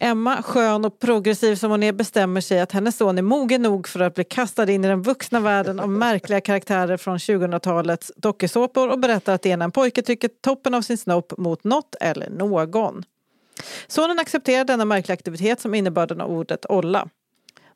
[0.00, 3.88] Emma, skön och progressiv som hon är, bestämmer sig att hennes son är mogen nog
[3.88, 8.88] för att bli kastad in i den vuxna världen av märkliga karaktärer från 2000-talets dokusåpor
[8.88, 11.94] och berättar att det är när en pojke trycker toppen av sin snopp mot något
[12.00, 13.04] eller någon.
[13.86, 17.08] Sonen accepterar denna märkliga aktivitet som innebörden av ordet olla.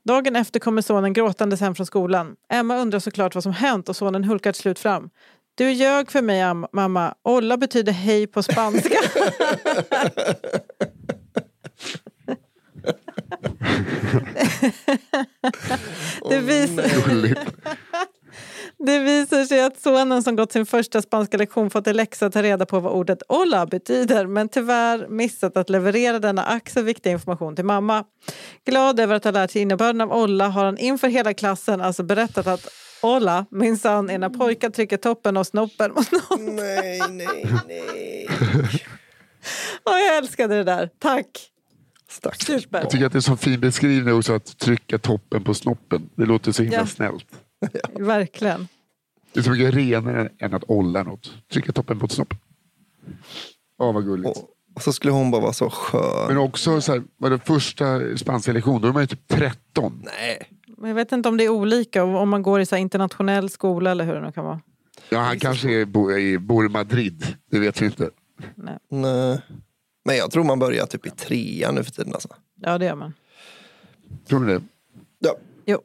[0.02, 2.36] Dagen efter kommer sonen gråtandes hem från skolan.
[2.48, 5.10] Emma undrar såklart vad som hänt och sonen hulkar till slut fram.
[5.54, 7.14] Du ljög för mig, am- mamma.
[7.22, 8.98] Olla betyder hej på spanska.
[16.28, 16.84] det, visar,
[18.86, 22.32] det visar sig att sonen som gått sin första spanska lektion fått en läxa att
[22.32, 26.82] ta reda på vad ordet olla betyder men tyvärr missat att leverera denna ack så
[26.82, 28.04] viktiga information till mamma.
[28.66, 32.02] Glad över att ha lärt sig innebörden av olla har han inför hela klassen alltså
[32.02, 32.68] berättat att
[33.02, 36.56] olla minsann är när pojkar trycker toppen av snoppen mot någon.
[36.56, 38.28] Nej, nej, nej.
[39.84, 40.90] Åh, jag älskade det där.
[40.98, 41.26] Tack!
[42.08, 42.80] Stackars Super.
[42.80, 46.10] Jag tycker att det är så fin beskrivning också att trycka toppen på snoppen.
[46.14, 46.86] Det låter så himla Ja.
[46.86, 47.26] snällt.
[47.98, 48.68] Verkligen.
[49.32, 51.32] Det är så mycket renare än att olla något.
[51.52, 52.38] Trycka toppen på snoppen.
[53.78, 54.38] Åh vad gulligt.
[54.38, 56.26] Och Och så skulle hon bara vara så skön.
[56.28, 60.02] Men också så här, var det första spanska lektion, då är man ju typ 13.
[60.04, 60.48] Nej.
[60.80, 63.50] Men jag vet inte om det är olika, om man går i så här internationell
[63.50, 64.60] skola eller hur det nu kan vara.
[65.08, 67.26] Ja, han kanske är, bo, är, bor i Madrid.
[67.50, 68.10] Det vet vi inte.
[68.54, 68.78] Nej.
[68.88, 69.40] Nej.
[70.04, 72.12] Men jag tror man börjar typ i trean nu för tiden.
[72.14, 72.28] Alltså.
[72.60, 73.14] Ja, det gör man.
[74.28, 74.62] Tror ni det?
[75.18, 75.36] Ja.
[75.66, 75.80] Jo.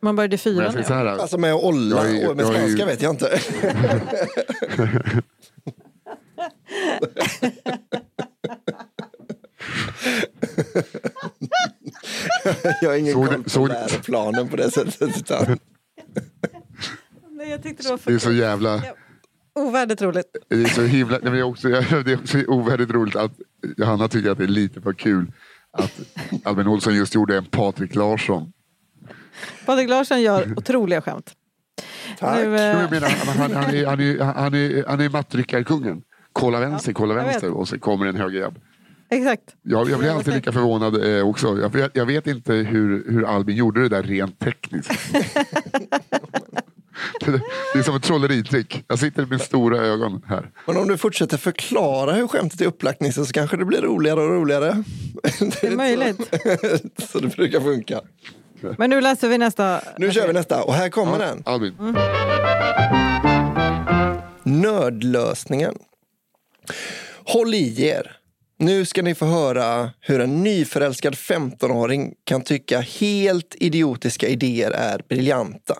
[0.00, 0.72] Man började i fyran.
[0.74, 0.94] jag Ja.
[0.94, 3.38] här, Alltså med att olla Jag och med jag spanska vet jag inte.
[12.80, 15.16] jag har ingen Såg koll på såg läroplanen på det sättet.
[15.18, 15.46] Utan,
[17.30, 18.82] Nej, jag tyckte det var det är så jävla...
[19.54, 20.26] ovärdigt roligt.
[20.48, 21.12] Det är så himla...
[21.12, 21.68] Nej, men det, är också,
[22.04, 23.32] det är också ovärdigt roligt att
[23.76, 25.32] Johanna tycker att det är lite för kul
[25.72, 26.00] att
[26.44, 28.52] Albin Olsson just gjorde en Patrik Larsson.
[29.66, 31.32] Patrik Larsson gör otroliga skämt.
[32.18, 32.36] tack.
[32.36, 36.02] Nu, Jo, eh, Jag menar, han, han, är, han, är, han, är, han är mattryckarkungen.
[36.32, 38.58] Kolla vänster, kolla jag vänster och så kommer en högerjabb.
[39.16, 39.42] Exakt.
[39.62, 41.58] Jag, jag blir alltid lika förvånad eh, också.
[41.58, 44.90] Jag vet, jag vet inte hur, hur Albin gjorde det där rent tekniskt.
[47.72, 48.84] det är som ett trolleritrick.
[48.88, 50.50] Jag sitter med stora ögon här.
[50.66, 54.20] Men om du fortsätter förklara hur skämtet är upplagt Nisse, så kanske det blir roligare
[54.20, 54.84] och roligare.
[55.38, 56.20] Det är möjligt.
[57.10, 58.00] så det brukar funka.
[58.78, 59.80] Men nu läser vi nästa.
[59.98, 61.42] Nu kör vi nästa och här kommer den.
[61.46, 61.74] Albin,
[64.42, 65.74] Nödlösningen.
[67.24, 68.16] Håll i er.
[68.62, 75.02] Nu ska ni få höra hur en nyförälskad 15-åring kan tycka helt idiotiska idéer är
[75.08, 75.76] briljanta.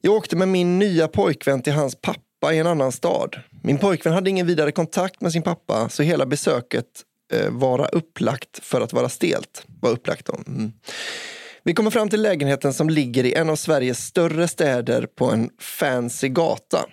[0.00, 3.36] Jag åkte med min nya pojkvän till hans pappa i en annan stad.
[3.62, 6.86] Min pojkvän hade ingen vidare kontakt med sin pappa så hela besöket
[7.32, 9.64] eh, var upplagt för att vara stelt.
[9.80, 10.34] Var upplagt då.
[10.46, 10.72] Mm.
[11.62, 15.50] Vi kommer fram till lägenheten som ligger i en av Sveriges större städer på en
[15.60, 16.86] fancy gata.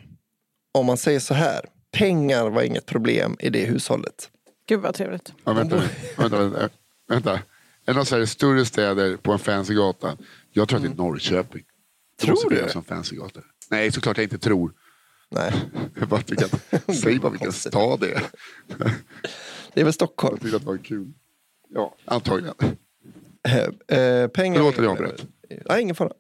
[0.78, 1.66] Om man säger så här,
[1.98, 4.30] pengar var inget problem i det hushållet.
[4.68, 5.34] Gud vad trevligt.
[5.44, 5.84] ja, vänta,
[6.18, 6.70] vänta, vänta,
[7.08, 7.40] vänta.
[7.86, 10.18] En av Sveriges större städer på en fancy gata.
[10.52, 11.64] Jag tror att det är Norrköping.
[12.20, 12.60] Det Tror du?
[12.76, 13.40] en fancy gata.
[13.70, 14.74] Nej, såklart jag inte tror.
[15.32, 15.54] Nej,
[16.10, 18.24] bara att, säg bara vilken stad det är.
[19.74, 20.34] det är väl Stockholm.
[20.36, 21.14] Jag tyckte att det var kul.
[21.70, 22.56] Ja, antagligen.
[23.48, 24.58] Eh, eh, pengar...
[24.58, 25.26] Förlåt att jag avbröt.
[25.66, 26.14] Ja, ingen fara.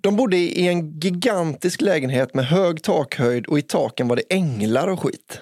[0.00, 4.88] De bodde i en gigantisk lägenhet med hög takhöjd och i taken var det änglar
[4.88, 5.40] och skit.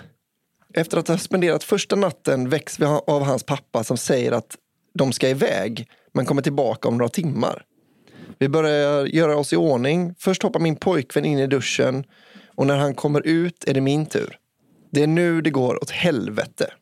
[0.74, 4.56] Efter att ha spenderat första natten väcks vi av hans pappa som säger att
[4.94, 7.64] de ska iväg men kommer tillbaka om några timmar.
[8.38, 10.14] Vi börjar göra oss i ordning.
[10.18, 12.04] Först hoppar min pojkvän in i duschen
[12.54, 14.38] och när han kommer ut är det min tur.
[14.92, 16.72] Det är nu det går åt helvete.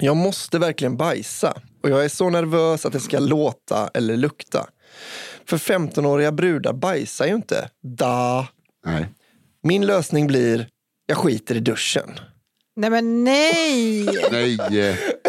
[0.00, 4.66] Jag måste verkligen bajsa och jag är så nervös att det ska låta eller lukta.
[5.44, 7.70] För 15-åriga brudar bajsar ju inte.
[7.82, 8.48] Da.
[8.86, 9.06] Nej.
[9.62, 10.68] Min lösning blir,
[11.06, 12.10] jag skiter i duschen.
[12.76, 14.04] Nej men nej!
[14.30, 14.58] Nej.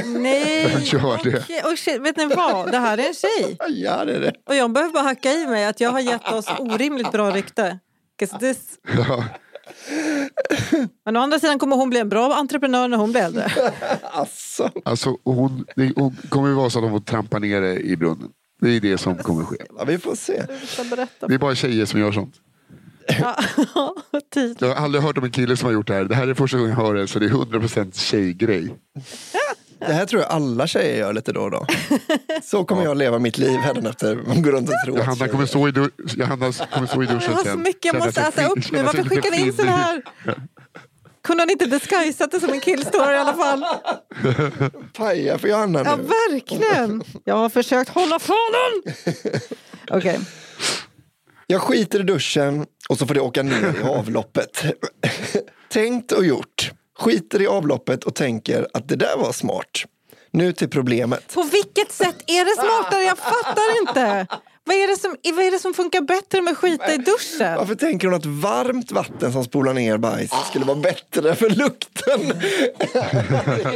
[0.05, 0.67] Nej!
[0.73, 1.39] Vem gör det?
[1.43, 2.71] Okej, och shit, vet ni vad?
[2.71, 3.57] Det här är en tjej.
[3.69, 4.33] Ja, det är det.
[4.47, 7.79] Och jag behöver bara hacka i mig att jag har gett oss orimligt bra rykte.
[8.19, 8.59] 'Cause This...
[8.97, 9.23] Ja.
[11.05, 13.51] Men å andra sidan kommer hon bli en bra entreprenör när hon blir äldre.
[14.03, 14.69] Alltså.
[14.85, 17.95] Alltså, hon, det hon kommer ju vara så att hon får trampa ner det i
[17.97, 18.29] brunnen.
[18.61, 19.55] Det är det som kommer ske.
[19.77, 20.43] Ja, vi får se.
[20.89, 21.27] Berätta.
[21.27, 22.35] Det är bara tjejer som gör sånt.
[23.07, 23.39] Ja.
[24.59, 26.03] Jag har aldrig hört om en kille som har gjort det här.
[26.03, 28.75] Det här är första gången jag hör det, så det är 100% tjejgrej.
[29.79, 31.65] Det här tror jag alla tjejer gör lite då och då.
[32.43, 34.19] Så kommer jag leva mitt liv hädanefter.
[34.27, 37.05] Man går runt och tror att Johanna kommer stå i, du- Johanna kommer stå i
[37.05, 37.53] duschen Jag har sen.
[37.53, 38.83] så mycket jag måste äta upp nu.
[38.83, 39.71] Varför skickar ni in finnig.
[39.71, 40.03] här?
[41.23, 43.65] Kunde han inte disguisat det som en killstory i alla fall?
[44.93, 46.03] Paja för Johanna Ja, nu.
[46.03, 47.03] verkligen.
[47.23, 48.95] Jag har försökt hålla fanen.
[49.91, 50.19] Okej.
[51.47, 54.63] Jag skiter i duschen och så får det åka ner i avloppet.
[55.69, 56.71] Tänkt och gjort.
[56.99, 59.83] Skiter i avloppet och tänker att det där var smart.
[60.31, 61.33] Nu till problemet.
[61.33, 63.03] På vilket sätt är det smartare?
[63.03, 64.27] Jag fattar inte.
[64.65, 67.57] Vad är det som, vad är det som funkar bättre med att skita i duschen?
[67.57, 72.33] Varför tänker hon att varmt vatten som spolar ner bajs skulle vara bättre för lukten?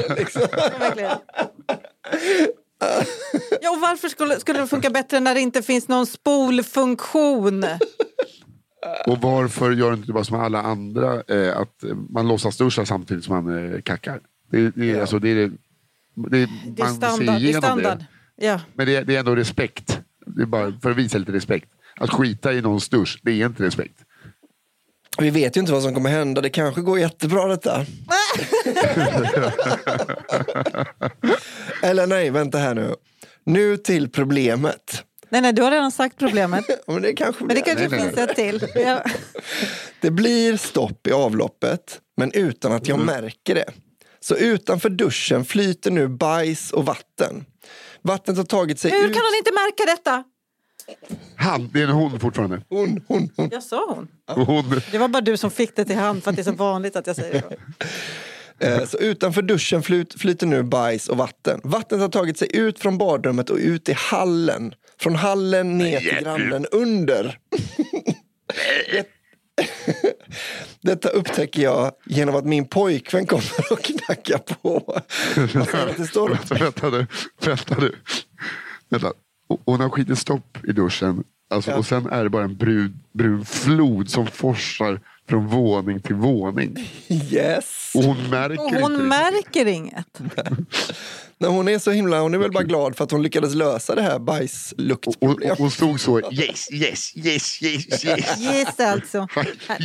[0.18, 0.42] liksom.
[3.62, 7.66] Ja, och varför skulle, skulle det funka bättre när det inte finns någon spolfunktion?
[9.06, 13.46] Och varför gör inte bara som alla andra, eh, att man låtsas duscha samtidigt som
[13.46, 14.20] man eh, kackar?
[14.52, 17.42] Det, det, är, alltså, det, är, det, Det är standard.
[17.42, 17.98] Det är standard.
[17.98, 18.46] det.
[18.46, 18.62] Ja.
[18.74, 20.00] Men det, det är ändå respekt.
[20.26, 21.70] Det är bara för att visa lite respekt.
[21.96, 24.00] Att skita i någons dusch, det är inte respekt.
[25.20, 26.42] Vi vet ju inte vad som kommer hända.
[26.42, 27.86] Det kanske går jättebra detta.
[31.84, 32.96] Eller nej, vänta här nu.
[33.44, 35.04] Nu till problemet.
[35.30, 36.66] Nej, nej, du har redan sagt problemet.
[36.88, 38.68] Men det kanske Men det blir- kanske Nej, nej, finns ett till.
[38.86, 39.04] Ja.
[40.02, 43.66] Det blir stopp i avloppet, men utan att jag märker det.
[44.20, 47.46] Så utanför duschen flyter nu bajs och vatten.
[48.02, 49.14] Vattnet har tagit sig Hur ut...
[49.14, 50.24] kan hon inte märka detta?
[51.36, 52.62] Han, det är en hon fortfarande.
[52.70, 53.50] Hon, hon, hon.
[53.52, 54.08] Jag sa hon.
[54.46, 54.82] hon.
[54.92, 56.96] Det var bara du som fick det till hand för att det är så vanligt
[56.96, 57.48] att jag säger så.
[58.60, 61.62] Eh, Så utanför duschen flyt, flyter nu bajs och vatten.
[61.64, 64.74] Vattnet har tagit sig ut från badrummet och ut i hallen.
[65.00, 67.40] Från hallen ner till grannen under.
[68.92, 69.08] Det-
[70.82, 75.02] Detta upptäcker jag genom att min pojkvän kommer och knackar på.
[76.60, 77.08] Vänta nu.
[77.46, 77.96] Vänta nu.
[78.90, 79.12] Vänta.
[79.48, 81.24] Och- Hon har skitit stopp i duschen.
[81.50, 81.78] Alltså, Ja.
[81.78, 86.90] Och sen är det bara en brun, brun flod som forsar från våning till våning.
[87.10, 87.92] yes.
[87.96, 89.04] Och hon märker Och inte hon det.
[89.04, 90.20] märker inget.
[91.40, 93.96] Nej, hon är så himla, hon är väl bara glad för att hon lyckades lösa
[93.96, 95.58] det här Och, och, bajsluktproblemet.
[95.60, 98.40] hon stod så, yes, yes, yes, yes, yes.
[98.42, 99.28] Yes alltså.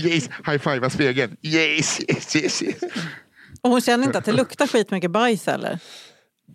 [0.04, 0.28] yes.
[0.46, 1.36] High five spegeln.
[1.42, 2.76] Yes, yes, yes, yes.
[3.60, 5.78] Och hon känner inte att det luktar skitmycket bajs eller?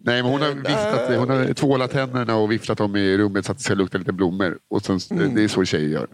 [0.07, 3.51] Nej, men hon har, viftat, hon har tvålat tänderna och viftat dem i rummet så
[3.51, 4.57] att det ska lukta lite blommor.
[4.69, 4.99] Och sen,
[5.35, 6.07] Det är så tjejer gör.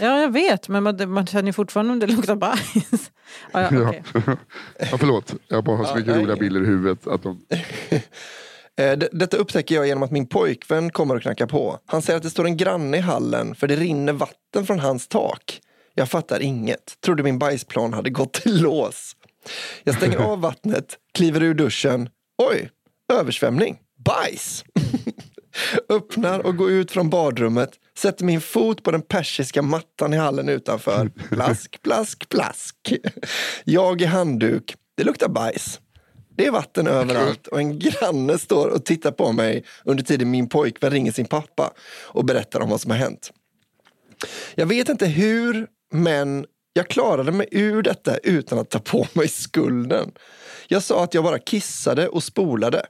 [0.00, 3.10] Ja, jag vet, men man, man känner ju fortfarande om det luktar bajs.
[3.52, 4.02] Ja, ja, okej.
[4.78, 6.22] Ja, förlåt, jag bara har så Ja, mycket nej.
[6.22, 7.06] roliga bilder i huvudet.
[7.06, 7.40] Att de,
[8.80, 11.78] Eh, det- Detta upptäcker jag genom att min pojkvän kommer och knackar på.
[11.86, 15.08] Han säger att det står en granne i hallen för det rinner vatten från hans
[15.08, 15.60] tak.
[15.94, 17.00] Jag fattar inget.
[17.04, 19.16] Trodde min bajsplan hade gått i lås.
[19.84, 22.08] Jag stänger av vattnet, kliver ur duschen.
[22.50, 22.70] Oj,
[23.12, 23.78] översvämning.
[24.04, 24.64] Bajs!
[25.88, 30.48] Öppnar och går ut från badrummet, sätter min fot på den persiska mattan i hallen
[30.48, 31.10] utanför.
[31.28, 32.94] Plask, plask, plask.
[33.64, 34.76] Jag i handduk.
[34.96, 35.80] Det luktar bajs.
[36.36, 40.48] Det är vatten överallt och en granne står och tittar på mig under tiden min
[40.48, 43.32] pojkvän ringer sin pappa och berättar om vad som har hänt.
[44.54, 49.28] Jag vet inte hur, men jag klarade mig ur detta utan att ta på mig
[49.28, 50.12] skulden.
[50.70, 52.86] Jag sa att jag bara kissade och spolade.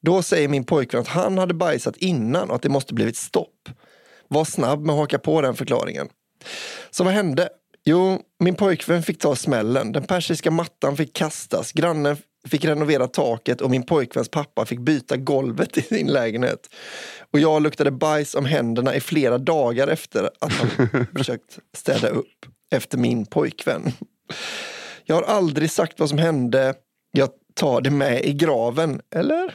[0.00, 3.68] Då säger min pojkvän att han hade bajsat innan och att det måste blivit stopp.
[4.28, 6.08] Var snabb med att haka på den förklaringen.
[6.90, 7.48] Så vad hände?
[7.84, 9.92] Jo, min pojkvän fick ta smällen.
[9.92, 11.72] Den persiska mattan fick kastas.
[11.72, 12.16] Grannen
[12.48, 16.74] fick renovera taket och min pojkväns pappa fick byta golvet i sin lägenhet.
[17.32, 22.46] Och jag luktade bajs om händerna i flera dagar efter att han försökt städa upp
[22.70, 23.92] efter min pojkvän.
[25.04, 26.74] Jag har aldrig sagt vad som hände.
[27.12, 29.54] Jag tar det med i graven, eller?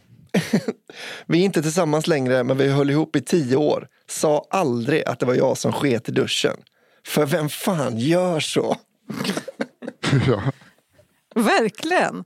[1.26, 3.88] vi är inte tillsammans längre, men vi höll ihop i tio år.
[4.10, 6.58] Sa aldrig att det var jag som sket i duschen.
[7.06, 8.78] För vem fan gör så?
[10.28, 10.42] ja.
[11.36, 12.24] Verkligen.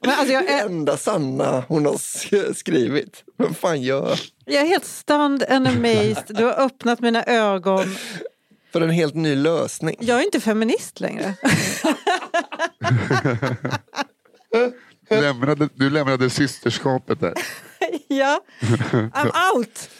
[0.00, 3.24] Men alltså jag, Det är, enda sanna hon har skrivit.
[3.38, 4.20] Vem fan gör?
[4.44, 6.24] jag är helt stunned and amazed.
[6.28, 7.96] Du har öppnat mina ögon.
[8.72, 9.96] För en helt ny lösning.
[10.00, 11.34] Jag är inte feminist längre.
[15.08, 17.34] du, lämnade, du lämnade systerskapet där.
[18.08, 18.40] ja,
[18.90, 19.90] I'm out.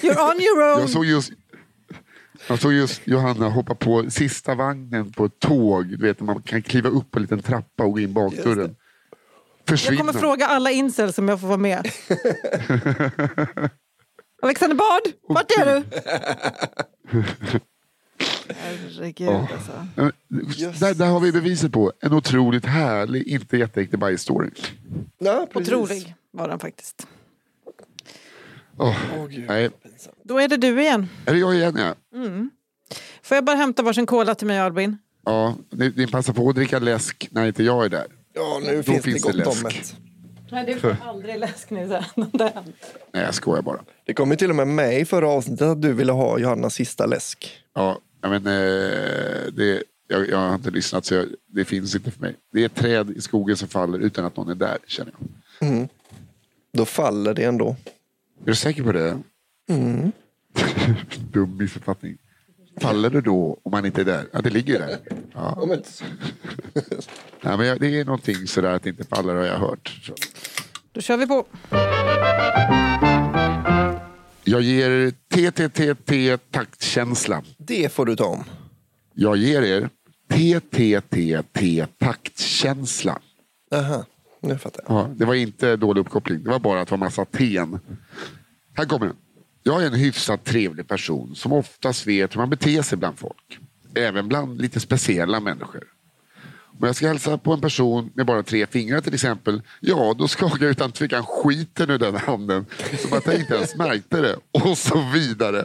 [0.00, 0.80] You're on your own.
[0.80, 1.32] Jag såg just,
[2.48, 5.86] jag såg just Johanna hoppa på sista vagnen på ett tåg.
[5.86, 8.76] Du vet, man kan kliva upp på en liten trappa och gå in bakdörren.
[9.64, 9.96] Jag Försvinna.
[9.96, 11.88] kommer fråga alla incels om jag får vara med.
[14.42, 15.84] Alexander Bard, vart är du?
[18.56, 19.48] Herregud Ja.
[19.52, 19.72] alltså.
[20.84, 24.50] Där, där har vi beviset på en otroligt härlig, inte jätteäktig bajsstory.
[25.18, 25.72] Ja, precis.
[25.72, 27.06] Otrolig var den faktiskt.
[28.78, 29.44] Åh, Åh, gud.
[29.48, 29.70] nej,
[30.22, 31.08] Då är det du igen.
[31.26, 31.94] är det jag igen ja?
[33.22, 34.98] Får jag bara hämta varsin cola till mig Albin?
[35.24, 38.06] Ja, ni, ni passar på att dricka läsk när inte jag är där.
[38.34, 39.94] Ja, nu Då finns, finns det det gott om det.
[40.52, 42.30] Nej, du får aldrig läsk nu sen.
[42.32, 42.52] Nej,
[43.24, 43.80] jag skojar bara.
[44.06, 46.74] Det kom ju till och med med i förra avsnittet att du ville ha Johannas
[46.74, 47.50] sista läsk.
[47.74, 52.10] Ja, ja, men, eh, det, jag, jag har inte lyssnat så jag, det finns inte
[52.10, 52.34] för mig.
[52.52, 55.28] Det är ett träd i skogen som faller utan att någon är där, känner jag.
[56.72, 57.76] Då faller det ändå.
[58.42, 59.18] Är du säker på det?
[61.32, 62.18] Dum missuppfattning.
[62.80, 64.24] Faller det då om man inte är där?
[64.32, 64.98] Ja, det ligger där.
[65.34, 65.66] Ja.
[67.40, 70.00] Nej, men det är någonting sådär att det inte faller har jag hört.
[70.02, 70.14] Så.
[70.92, 71.46] Då kör vi på.
[74.52, 77.42] Jag ger TTTT taktkänsla.
[77.58, 78.44] Det får du ta om.
[79.14, 79.88] Jag ger er
[80.28, 83.18] TTTT taktkänsla.
[83.74, 84.04] Aha,
[84.40, 84.96] nu fattar jag.
[84.96, 86.42] Ja, det var inte dålig uppkoppling.
[86.44, 87.80] Det var bara att det var massa ten.
[88.74, 89.16] Här kommer den.
[89.62, 93.58] Jag är en hyfsat trevlig person som oftast vet hur man beter sig bland folk.
[93.94, 95.84] Även bland lite speciella människor.
[96.82, 100.28] Om jag ska hälsa på en person med bara tre fingrar till exempel, ja då
[100.28, 102.66] skakar jag utan tvekan skiten ur den handen.
[102.98, 104.36] Som att jag inte ens märkte det.
[104.50, 105.64] Och så vidare.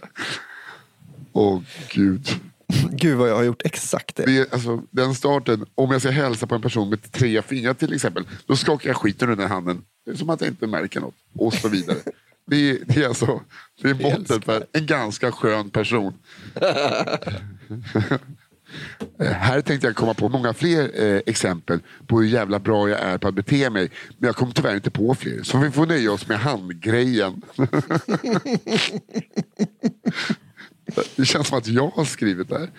[1.34, 2.30] Åh gud.
[2.92, 4.26] Gud vad jag har gjort exakt det.
[4.26, 7.94] Det alltså, den starten, om jag ska hälsa på en person med tre fingrar till
[7.94, 9.82] exempel, då skakar jag skiten ur den här handen.
[10.16, 11.16] Som att jag inte märker något.
[11.34, 11.98] Och så vidare.
[12.46, 13.42] Det är, det är, alltså,
[13.82, 16.14] det är måttet för en ganska skön person.
[19.20, 23.00] Eh, Här tänkte jag komma på många fler eh, exempel på hur jävla bra jag
[23.00, 23.92] är på att bete mig.
[24.18, 25.44] Men jag kom tyvärr inte på fler.
[25.44, 27.42] Så vi får nöja oss med handgrejen.
[31.16, 32.70] Det känns som att jag har skrivit det här.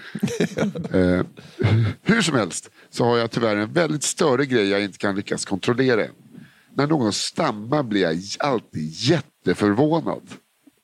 [1.18, 1.24] Eh,
[2.02, 5.44] hur som helst så har jag tyvärr en väldigt större grej jag inte kan lyckas
[5.44, 6.04] kontrollera.
[6.74, 10.22] När någon stammar blir jag alltid jätteförvånad.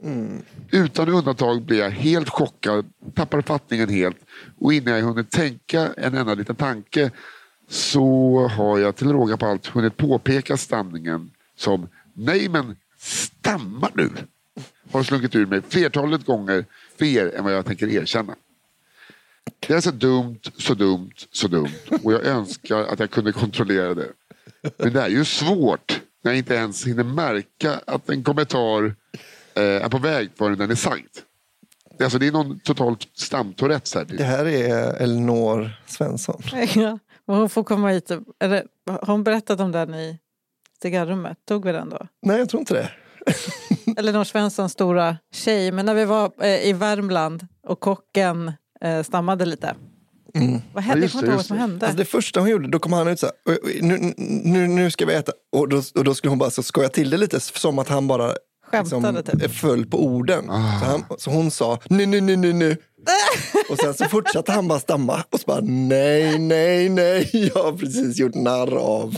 [0.04, 0.42] Mm.
[0.70, 4.16] Utan undantag blir jag helt chockad, tappar fattningen helt
[4.58, 7.10] och innan jag hunnit tänka en enda liten tanke
[7.68, 14.10] så har jag till råga på allt hunnit påpeka stamningen som Nej men stammar du?
[14.92, 16.64] Har slunkit ur mig flertalet gånger
[16.98, 18.34] fler än vad jag tänker erkänna.
[19.66, 23.94] Det är så dumt, så dumt, så dumt och jag önskar att jag kunde kontrollera
[23.94, 24.12] det.
[24.78, 28.94] Men det är ju svårt när jag inte ens hinner märka att en kommentar
[29.56, 31.06] eh, är på väg förrän den är sagd.
[31.98, 34.04] Det är Alltså, det är någon totalt stamtourettes här.
[34.04, 36.42] Det här är Elinor Svensson.
[36.74, 38.10] Ja, hon får komma hit.
[38.40, 40.18] Eller, har hon berättat om den i
[40.82, 41.38] cigarrummet?
[41.48, 42.06] Tog vi den då?
[42.22, 42.90] Nej, jag tror inte det.
[44.00, 45.72] Elinor Svenssons stora tjej.
[45.72, 49.74] Men när vi var eh, i Värmland och kocken eh, stammade lite.
[50.72, 50.98] Vad hände?
[51.00, 51.60] Ja, just det, just som det.
[51.60, 51.86] hände.
[51.86, 54.12] Alltså det första hon gjorde, då kom han ut så här, "Oj, oj, nu,
[54.44, 55.32] nu, nu ska vi äta.
[55.52, 58.06] Och då, och då skulle hon bara så skoja till det lite som att han
[58.06, 58.32] bara
[58.74, 59.54] Skämtade typ.
[59.54, 60.46] föll på orden.
[60.46, 62.76] Så, han, så hon sa nu, nu, nu, nu, nu.
[63.70, 67.72] och sen så fortsatte han bara stamma och så bara nej, nej, nej, jag har
[67.72, 69.16] precis gjort narr av.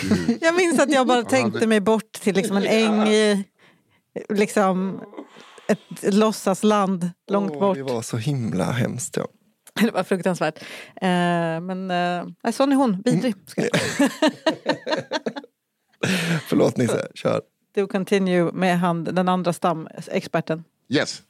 [0.00, 0.38] Gud.
[0.40, 3.44] Jag minns att jag bara tänkte mig bort till liksom en äng i
[4.28, 5.00] liksom
[5.68, 7.76] ett låtsasland långt Åh, bort.
[7.76, 9.16] Det var så himla hemskt.
[9.16, 9.26] Ja.
[9.80, 10.58] Det var fruktansvärt.
[10.96, 13.34] Eh, men eh, sån är hon, vidrig.
[13.54, 13.68] Säga.
[16.48, 17.40] Förlåt Nisse, kör.
[17.74, 20.64] Do continue med han, den andra stamexperten.
[20.88, 21.22] Yes.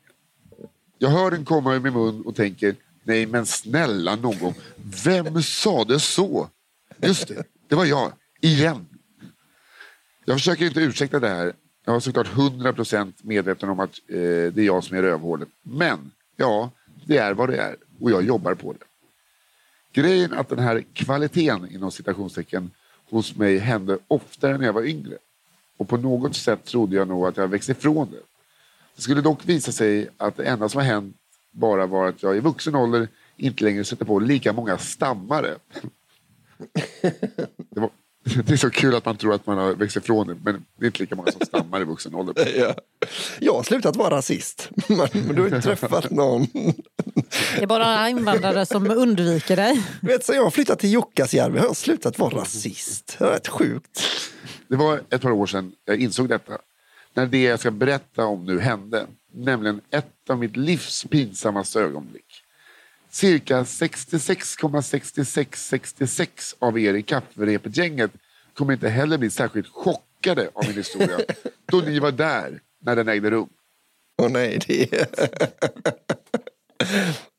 [0.98, 4.54] Jag hör den komma ur min mun och tänker Nej men snälla någon,
[5.04, 6.48] vem sa det så?
[7.02, 8.12] Just det, det var jag.
[8.40, 8.86] Igen.
[10.24, 11.52] Jag försöker inte ursäkta det här.
[11.84, 15.48] Jag är såklart 100% medveten om att eh, det är jag som är rövhålet.
[15.62, 16.70] Men, ja,
[17.06, 17.76] det är vad det är.
[18.00, 18.84] Och jag jobbar på det.
[19.92, 22.70] Grejen är att den här kvaliteten inom citationstecken
[23.10, 25.18] hos mig hände oftare när jag var yngre.
[25.76, 28.20] Och på något sätt trodde jag nog att jag växte ifrån det.
[28.96, 31.16] Det skulle dock visa sig att det enda som har hänt
[31.50, 35.54] bara var att jag i vuxen ålder inte längre sätter på lika många stammare.
[37.70, 37.90] Det, var,
[38.44, 40.84] det är så kul att man tror att man har växt ifrån det, men det
[40.84, 42.34] är inte lika många som stammar i vuxen ålder.
[42.58, 42.74] Ja.
[43.40, 46.46] Jag har slutat vara rasist, men, du har inte träffat någon.
[47.56, 49.82] Det är bara invandrare som undviker dig.
[50.00, 53.16] Du vet, så jag har flyttat till Jukkasjärvi har jag slutat vara rasist.
[53.18, 54.02] Det är rätt sjukt.
[54.74, 56.58] Det var ett par år sedan jag insåg detta.
[57.12, 59.06] När det jag ska berätta om nu hände.
[59.32, 62.42] Nämligen ett av mitt livs pinsammaste ögonblick.
[63.10, 68.10] Cirka 66,6666 av er i kafferepet-gänget
[68.54, 71.18] kommer inte heller bli särskilt chockade av min historia.
[71.66, 73.48] då ni var där när den ägde rum.
[74.22, 75.06] Åh nej, det är...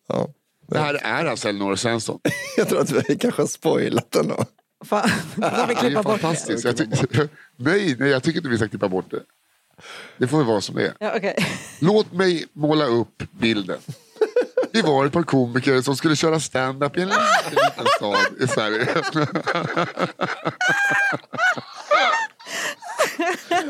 [0.08, 0.30] ja.
[0.68, 2.20] Det här är alltså Elinor Svensson.
[2.58, 4.46] Jag tror att vi kanske har spoilat den då.
[4.86, 6.20] Fan, får vi klippa bort det?
[6.20, 6.66] fantastiskt.
[6.66, 9.20] Jag tycker- nej, nej, jag tycker inte vi ska klippa bort det.
[10.18, 10.94] Det får vara som det är.
[11.00, 11.36] Ja, okej.
[11.80, 13.78] Låt mig måla upp bilden.
[14.74, 18.48] Vi var ett par komiker som skulle köra stand-up i en liten, liten stad i
[18.48, 18.88] Sverige.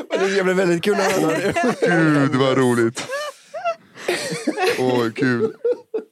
[0.19, 1.75] Det blev väldigt kul att höra det.
[1.81, 3.07] Gud vad roligt.
[4.79, 5.53] Åh, kul.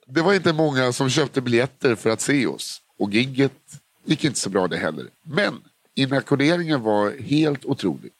[0.07, 2.81] Det var inte många som köpte biljetter för att se oss.
[2.99, 3.51] Och gigget
[4.05, 5.07] gick inte så bra det heller.
[5.23, 5.61] Men
[5.95, 8.11] inackorderingen var helt otrolig.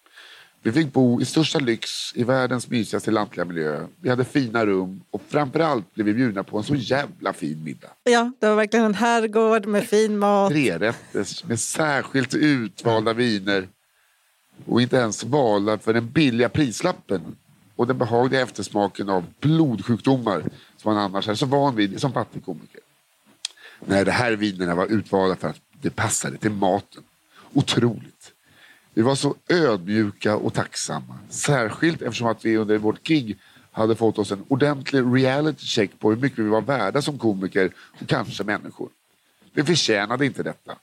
[0.66, 3.88] Vi fick bo i största lyx i världens mysigaste lantliga miljö.
[4.02, 7.90] Vi hade fina rum och framförallt blev vi bjudna på en så jävla fin middag.
[8.04, 10.52] Ja, det var verkligen en herrgård med fin mat.
[10.52, 13.68] Trerätters med särskilt utvalda viner.
[14.66, 17.36] Och inte ens valda för den billiga prislappen
[17.76, 20.44] och den behagliga eftersmaken av blodsjukdomar
[20.78, 22.80] som man annars är så van vid som fattig komiker.
[23.80, 27.04] Nej, de här vinerna var utvalda för att det passade till maten.
[27.54, 28.32] Otroligt.
[28.94, 31.18] Vi var så ödmjuka och tacksamma.
[31.30, 33.38] Särskilt eftersom att vi under vårt gig
[33.72, 37.74] hade fått oss en ordentlig reality check på hur mycket vi var värda som komiker
[38.02, 38.90] och kanske människor.
[39.54, 40.76] Vi förtjänade inte detta.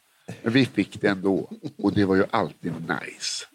[0.42, 1.50] Men vi fick det ändå.
[1.76, 3.46] Och det var ju alltid nice.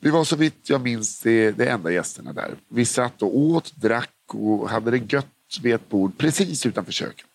[0.00, 2.54] Vi var så vitt jag minns det, de enda gästerna där.
[2.68, 5.26] Vi satt och åt, drack och hade det gött
[5.62, 7.26] vid ett bord precis utanför köket.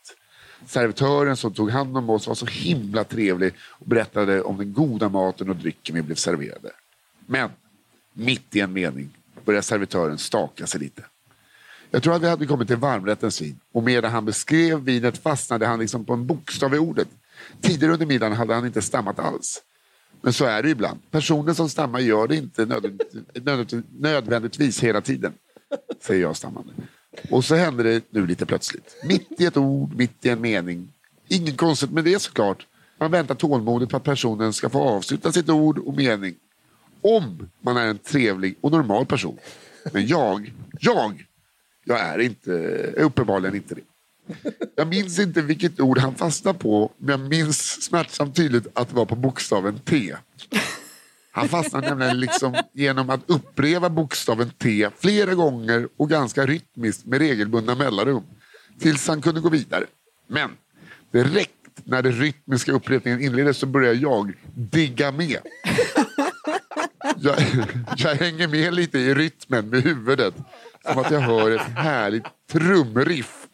[0.66, 5.10] Servitören som tog hand om oss var så himla trevlig och berättade om den goda
[5.10, 6.72] maten och drycken vi blev serverade.
[7.26, 7.50] Men
[8.14, 9.10] mitt i en mening
[9.46, 11.04] började servitören staka sig lite.
[11.92, 15.66] Jag tror att vi hade kommit till varmrättens vin och medan han beskrev vinet fastnade
[15.66, 17.08] han liksom på en bokstav i ordet.
[17.62, 19.62] Tidigare under middagen hade han inte stammat alls.
[20.22, 21.00] Men så är det ibland.
[21.12, 25.34] Personer som stammar gör det inte nödvändigtvis, nödvändigtvis hela tiden.
[26.02, 26.74] Säger jag stammande.
[27.30, 28.96] Och så händer det nu lite plötsligt.
[29.04, 30.94] Mitt i ett ord, mitt i en mening.
[31.28, 32.68] Inget konstigt med det såklart.
[33.00, 36.36] Man väntar tålmodigt på att personen ska få avsluta sitt ord och mening.
[37.02, 39.38] Om man är en trevlig och normal person.
[39.92, 41.26] Men jag, jag,
[41.86, 42.52] jag är inte,
[42.98, 43.82] uppenbarligen inte det.
[44.76, 48.96] Jag minns inte vilket ord han fastnade på, men jag minns smärtsamt tydligt att det
[48.96, 50.16] var på bokstaven T.
[51.36, 57.20] Han fastnade nämligen liksom genom att upprepa bokstaven T flera gånger och ganska rytmiskt med
[57.20, 58.24] regelbundna mellanrum.
[58.80, 59.86] Tills han kunde gå vidare.
[60.28, 60.50] Men
[61.12, 61.52] direkt
[61.84, 65.38] när den rytmiska upprepningen inleddes så började jag digga med.
[67.18, 67.36] Jag,
[67.98, 70.34] jag hänger med lite i rytmen med huvudet.
[70.86, 73.48] Som att jag hör ett härligt trumriff.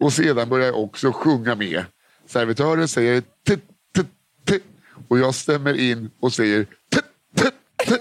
[0.00, 1.84] Och sedan börjar jag också sjunga med.
[2.26, 3.56] Servitören säger t
[3.96, 4.02] t
[4.46, 4.60] t
[5.08, 7.00] och jag stämmer in och säger t
[7.36, 7.50] t
[7.86, 7.94] t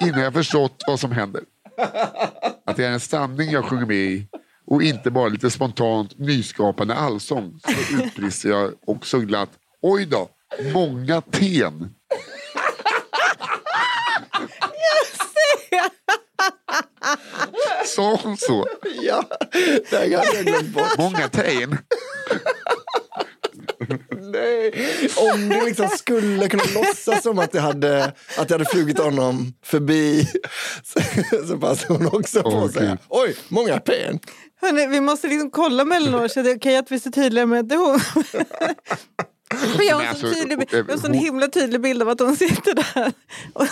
[0.00, 1.42] innan jag förstått vad som händer.
[2.66, 4.28] Att det är en stamning jag sjunger med i
[4.66, 7.70] och inte bara lite spontant nyskapande allsång så
[8.02, 9.50] utbrister jag också glatt
[9.82, 10.28] Oj då,
[10.72, 11.94] många ten.
[17.86, 18.66] Sa hon så?
[19.02, 19.24] Ja,
[19.90, 20.98] det hade jag glömt bort.
[20.98, 21.78] Många ten?
[24.32, 24.72] Nej.
[25.32, 29.54] Om du liksom skulle kunna låtsas som att det hade, att det hade flugit honom
[29.64, 30.28] förbi
[30.84, 31.00] så,
[31.48, 34.18] så passar hon också på att säga oj, många pen.
[34.60, 37.10] Hörrni, vi måste liksom kolla med Elinor så det är okej att vi är så
[37.10, 38.00] tydliga med att det är hon.
[39.76, 41.18] För jag har Men en sån alltså, tydlig, bild- eh, jag har en sån hon-
[41.24, 43.12] himla tydlig bild av att hon sitter där.
[43.52, 43.66] Och,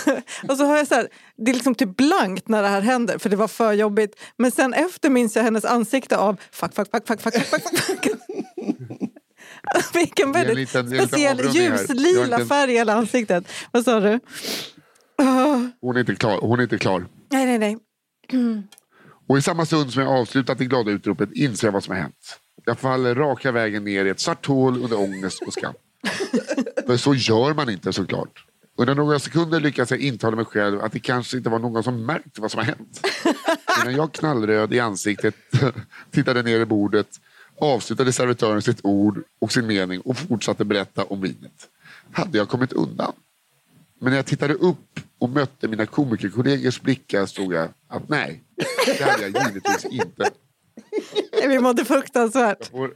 [0.51, 3.19] och så har jag så här, det är liksom typ blankt när det här händer
[3.19, 4.21] för det var för jobbigt.
[4.39, 7.79] Men sen efter minns jag hennes ansikte av fuck, fuck, fuck, fuck, fuck, fuck, fuck,
[7.85, 8.09] fuck.
[9.95, 13.45] Vilken väldigt liten- speciell ljuslila inte- färg i hela ansiktet.
[13.71, 14.21] Vad sa du?
[15.81, 16.39] Hon är inte klar.
[16.41, 17.07] Hon är inte klar.
[17.33, 17.79] nej, nej, nej.
[19.29, 22.03] Och i samma stund som jag avslutat det glada utropet inser jag vad som har
[22.03, 22.39] hänt.
[22.65, 25.75] Jag faller raka vägen ner i ett svart hål under ångest och skam.
[26.87, 28.45] För så gör man inte såklart.
[28.79, 32.07] Under några sekunder lyckas jag intala mig själv att det kanske inte var någon som
[32.07, 33.07] märkt vad som har hänt.
[33.83, 35.35] Innan jag knallröd i ansiktet
[36.11, 37.09] tittade ner i bordet
[37.63, 41.69] avslutade servitören sitt ord och sin mening och fortsatte berätta om vinet.
[42.13, 43.13] Hade jag kommit undan?
[43.99, 48.43] Men när jag tittade upp och mötte mina komikerkollegors blickar stod jag att nej,
[48.87, 50.31] det hade jag givetvis inte.
[51.49, 52.59] Vi mådde fruktansvärt.
[52.61, 52.91] Jag får,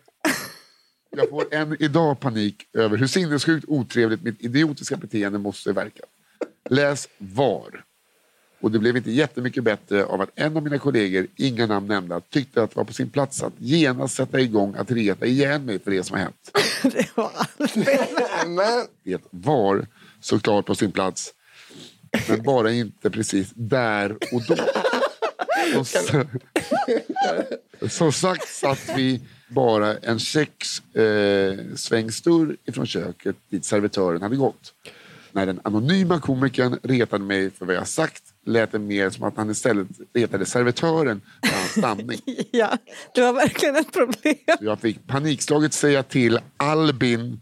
[1.10, 6.02] jag får än idag panik över hur sinnessjukt otrevligt mitt idiotiska beteende måste verka.
[6.70, 7.85] Läs VAR.
[8.66, 12.20] Och det blev inte jättemycket bättre av att en av mina kollegor, inga namn nämnda,
[12.20, 15.78] tyckte att det var på sin plats att genast sätta igång att reta igen mig
[15.78, 16.58] för det som har hänt.
[16.82, 17.30] Det var.
[18.46, 19.86] Men, Det var
[20.20, 21.34] såklart på sin plats.
[22.28, 24.56] Men bara inte precis där och då.
[25.84, 26.24] Som,
[27.88, 34.74] som sagt satt vi bara en sex eh, ifrån köket dit servitören hade gått.
[35.32, 39.36] När den anonyma komikern retade mig för vad jag sagt lät det mer som att
[39.36, 42.20] han istället retade servitören för hans stamning.
[42.50, 42.78] Ja,
[43.14, 44.58] det var verkligen ett problem.
[44.60, 47.40] Jag fick panikslaget säga till Albin,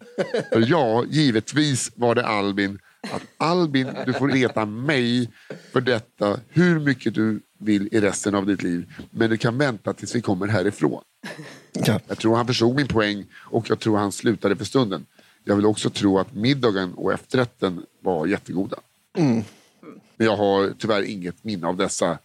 [0.52, 2.78] för ja, givetvis var det Albin,
[3.12, 5.30] att Albin, du får reta mig
[5.72, 9.92] för detta hur mycket du vill i resten av ditt liv, men du kan vänta
[9.92, 11.02] tills vi kommer härifrån.
[11.72, 12.00] ja.
[12.08, 15.06] Jag tror han förstod min poäng och jag tror han slutade för stunden.
[15.44, 18.76] Jag vill också tro att middagen och efterrätten var jättegoda.
[20.16, 22.18] Men jag har tyvärr inget minne av dessa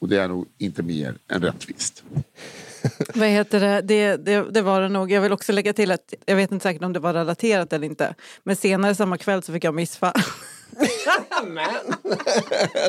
[0.00, 2.04] och det är nog inte mer än rättvist.
[3.14, 3.80] Vad heter det?
[3.80, 4.50] Det, det?
[4.50, 5.12] det var det nog.
[5.12, 7.86] Jag vill också lägga till att jag vet inte säkert om det var relaterat eller
[7.86, 8.14] inte.
[8.42, 10.12] Men senare samma kväll så fick jag missfall.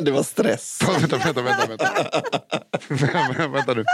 [0.02, 0.80] det var stress.
[1.00, 1.66] vänta, vänta, vänta.
[1.66, 1.88] Vänta,
[2.88, 3.84] vänta, vänta nu.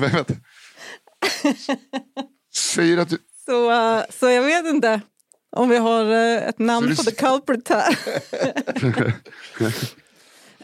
[0.00, 0.34] vänta.
[2.54, 3.18] Säger att du...
[3.46, 5.00] Så, så jag vet inte
[5.56, 7.98] om vi har eh, ett namn på the culprit här.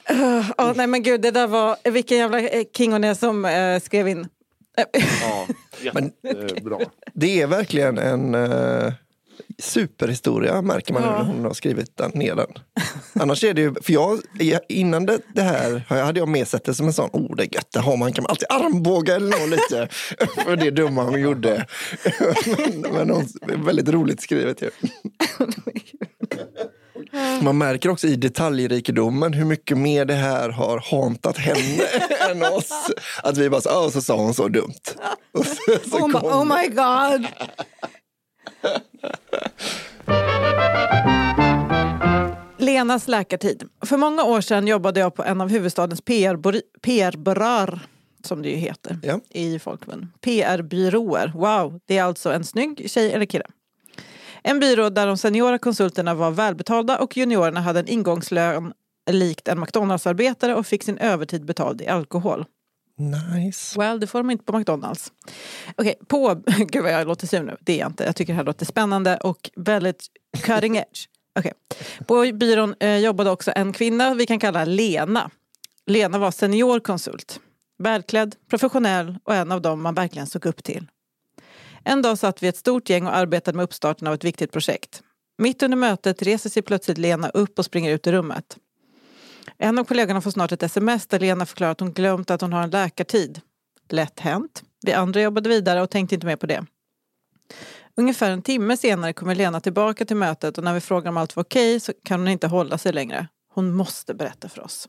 [0.04, 1.90] Eh, ja, nej men gud, det där var...
[1.90, 4.28] Vilken jävla eh, king hon är som eh, skrev in.
[5.22, 5.46] Ja,
[5.92, 6.78] Men jättebra.
[7.14, 8.92] det är verkligen en, eh,
[9.62, 12.46] Superhistoria märker man nu när hon har skrivit den, ner den.
[13.20, 14.20] Annars är det ju, för jag,
[14.68, 17.54] innan det, det här hade jag mer sett det som en sån, oh det är
[17.54, 19.88] gött, det har man, kan man alltid armbåga eller något lite
[20.44, 21.66] för det dumma hon gjorde.
[22.46, 23.26] men, men hon,
[23.64, 24.70] väldigt roligt skrivet ju.
[27.42, 31.82] Man märker också i detaljrikedomen hur mycket mer det här har hantat henne
[32.30, 32.70] än oss.
[33.22, 34.74] Att vi bara så, "Åh, så sa hon så dumt.
[35.32, 35.56] Och så,
[35.90, 37.26] så Oh, my, oh my god!
[42.58, 43.68] Lenas läkartid.
[43.86, 47.80] För många år sedan jobbade jag på en av huvudstadens PR-byråer, PR
[48.24, 49.20] som det ju heter Ja.
[49.30, 50.12] i folkmun.
[50.20, 51.32] PR-byråer.
[51.34, 53.44] Wow, det är alltså en snygg tjej eller kille.
[54.42, 58.72] En byrå där de seniora konsulterna var välbetalda och juniorerna hade en ingångslön
[59.10, 62.44] likt en McDonalds-arbetare och fick sin övertid betald i alkohol.
[62.98, 63.78] Nice.
[63.78, 65.12] Well, det får de inte på McDonalds.
[65.76, 66.34] Okej, på...
[66.58, 67.56] Gud vad jag låter sur nu.
[67.60, 68.04] Det är jag inte.
[68.04, 70.06] Jag tycker det här låter spännande och väldigt
[70.42, 71.06] cutting edge.
[71.38, 71.52] Okej.
[72.06, 75.30] På byrån eh, jobbade också en kvinna vi kan kalla Lena.
[75.86, 77.40] Lena var seniorkonsult.
[77.78, 80.86] Välklädd, professionell och en av dem man verkligen såg upp till.
[81.84, 85.02] En dag satt vi ett stort gäng och arbetade med uppstarten av ett viktigt projekt.
[85.38, 88.56] Mitt under mötet reser sig plötsligt Lena upp och springer ut ur rummet.
[89.58, 92.52] En av kollegorna får snart ett sms där Lena förklarar att hon glömt att hon
[92.52, 93.40] har en läkartid.
[93.90, 94.62] Lätt hänt.
[94.86, 96.66] Vi andra jobbade vidare och tänkte inte mer på det.
[97.96, 101.36] Ungefär en timme senare kommer Lena tillbaka till mötet och när vi frågar om allt
[101.36, 103.28] var okej så kan hon inte hålla sig längre.
[103.54, 104.88] Hon måste berätta för oss.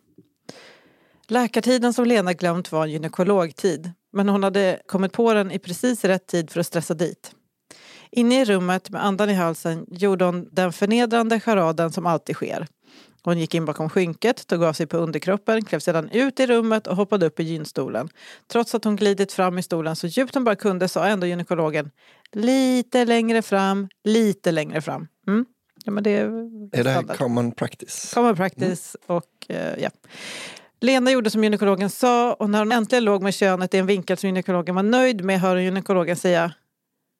[1.27, 6.05] Läkartiden som Lena glömt var en gynekologtid men hon hade kommit på den i precis
[6.05, 7.31] rätt tid för att stressa dit.
[8.11, 12.67] Inne i rummet med andan i halsen gjorde hon den förnedrande charaden som alltid sker.
[13.23, 16.87] Hon gick in bakom skynket, tog av sig på underkroppen, klev sedan ut i rummet
[16.87, 18.09] och hoppade upp i gynstolen.
[18.51, 21.91] Trots att hon glidit fram i stolen så djupt hon bara kunde sa ändå gynekologen
[22.31, 25.07] lite längre fram, lite längre fram.
[25.27, 25.45] Mm?
[25.85, 26.25] Ja, men det är
[26.79, 28.11] Är det här common practice?
[28.13, 29.89] Common practice och eh, ja.
[30.81, 34.17] Lena gjorde som gynekologen sa och när hon äntligen låg med könet i en vinkel
[34.17, 36.53] som gynekologen var nöjd med hör hon gynekologen säga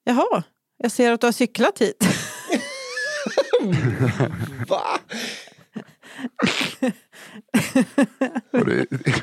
[0.03, 0.43] Jaha,
[0.77, 2.03] jag ser att du har cyklat hit.
[4.67, 4.99] Va?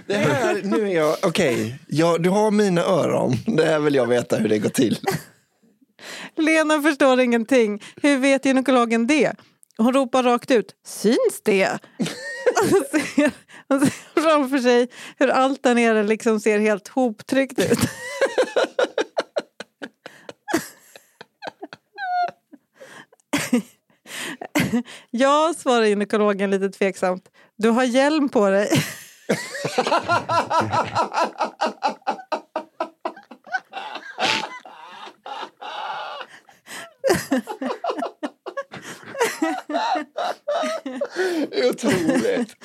[0.06, 3.32] Det, här, nu är jag, okej, ja, du har mina öron.
[3.46, 4.98] Det här vill jag veta hur det går till.
[6.36, 7.82] Lena förstår ingenting.
[8.02, 9.32] Hur vet gynekologen det?
[9.78, 10.74] Hon ropar rakt ut.
[10.86, 11.78] Syns det?
[12.60, 13.30] Hon ser,
[13.68, 14.88] hon ser framför sig
[15.18, 17.78] hur allt där nere liksom ser helt hoptryckt ut.
[25.10, 27.28] Ja, svarar gynekologen lite tveksamt.
[27.56, 28.68] Du har hjälm på dig.
[41.70, 42.56] Otroligt.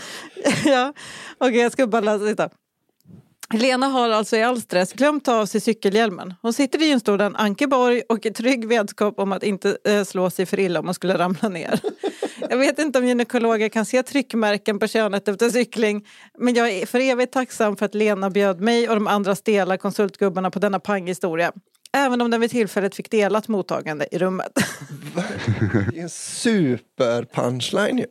[0.66, 0.94] ja,
[1.38, 2.50] okej jag ska bara läsa lite.
[3.54, 6.34] Lena har alltså i all stress glömt ta av sig cykelhjälmen.
[6.42, 10.46] Hon sitter i gynstolen Ankeborg och i trygg vetskap om att inte eh, slå sig
[10.46, 11.80] för illa om hon skulle ramla ner.
[12.50, 16.86] Jag vet inte om gynekologer kan se tryckmärken på könet efter cykling men jag är
[16.86, 20.80] för evigt tacksam för att Lena bjöd mig och de andra stela konsultgubbarna på denna
[20.80, 21.52] panghistoria.
[21.94, 24.52] Även om den vid tillfället fick delat mottagande i rummet.
[25.92, 28.06] Det är en super punchline ju.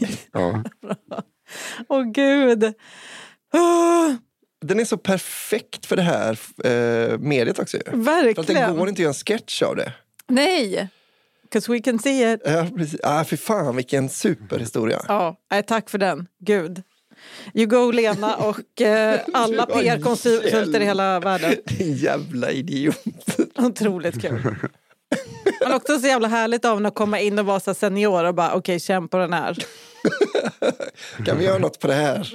[0.32, 0.62] ja.
[1.88, 2.74] Åh gud!
[4.66, 7.78] Den är så perfekt för det här eh, mediet också.
[7.86, 8.70] För verkligen!
[8.72, 9.92] det går inte att göra en sketch av det.
[10.28, 10.88] Nej!
[11.42, 12.40] Because we can see it.
[12.44, 13.00] Ja, precis.
[13.02, 15.00] Ah, fy fan vilken superhistoria.
[15.08, 16.26] Ja, nej, tack för den.
[16.40, 16.82] Gud.
[17.54, 21.54] You go Lena och eh, alla PR-konsulter i hela världen.
[21.64, 23.04] Din jävla idiot.
[23.56, 24.40] Otroligt kul.
[25.60, 28.34] Men också så jävla härligt av henne att komma in och vara så senior och
[28.34, 29.58] bara okej, känn på den här.
[31.24, 32.32] Kan vi göra något på det här?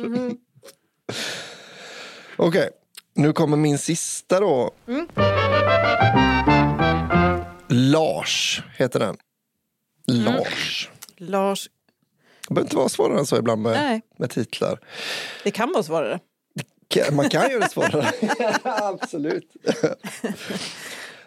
[2.38, 2.70] Okej,
[3.14, 4.72] nu kommer min sista då.
[7.68, 9.18] Lars heter den.
[10.08, 10.90] Lars.
[11.18, 11.70] Lars,
[12.48, 14.02] Det behöver inte vara svårare än så ibland med, Nej.
[14.18, 14.80] med titlar.
[15.44, 16.20] det kan vara svårare.
[17.12, 18.12] Man kan göra det svårare.
[18.64, 19.52] Absolut.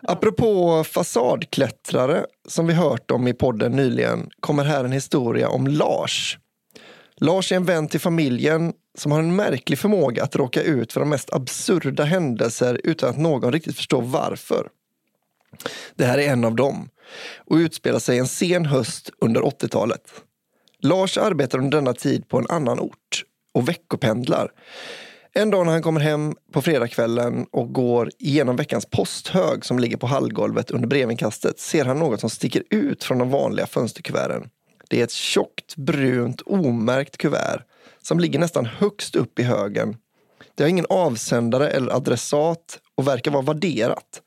[0.03, 6.39] Apropå fasadklättrare som vi hört om i podden nyligen kommer här en historia om Lars.
[7.16, 11.01] Lars är en vän till familjen som har en märklig förmåga att råka ut för
[11.01, 14.68] de mest absurda händelser utan att någon riktigt förstår varför.
[15.95, 16.88] Det här är en av dem
[17.36, 20.03] och utspelar sig en sen höst under 80-talet.
[20.82, 24.51] Lars arbetar under denna tid på en annan ort och veckopendlar.
[25.34, 29.97] En dag när han kommer hem på fredagskvällen och går igenom veckans posthög som ligger
[29.97, 34.49] på hallgolvet under brevinkastet ser han något som sticker ut från de vanliga fönsterkuverten.
[34.90, 37.62] Det är ett tjockt, brunt, omärkt kuvert
[38.03, 39.96] som ligger nästan högst upp i högen.
[40.55, 44.22] Det har ingen avsändare eller adressat och verkar vara värderat.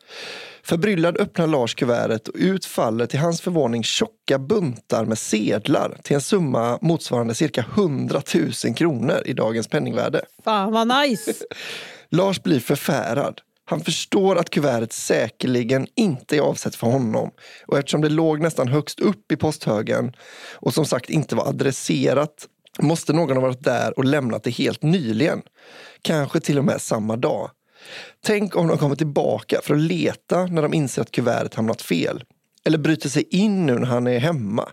[0.64, 6.16] Förbryllad öppnar Lars kuvertet och ut faller till hans förvåning tjocka buntar med sedlar till
[6.16, 8.22] en summa motsvarande cirka 100
[8.66, 10.22] 000 kronor i dagens penningvärde.
[10.44, 11.34] Fan vad nice!
[12.10, 13.42] Lars blir förfärad.
[13.66, 17.32] Han förstår att kuvertet säkerligen inte är avsett för honom
[17.68, 20.14] och eftersom det låg nästan högst upp i posthögen
[20.54, 22.48] och som sagt inte var adresserat
[22.80, 25.42] måste någon ha varit där och lämnat det helt nyligen.
[26.02, 27.50] Kanske till och med samma dag.
[28.26, 32.24] Tänk om de kommer tillbaka för att leta när de inser att kuvertet hamnat fel.
[32.66, 34.70] Eller bryter sig in nu när han är hemma.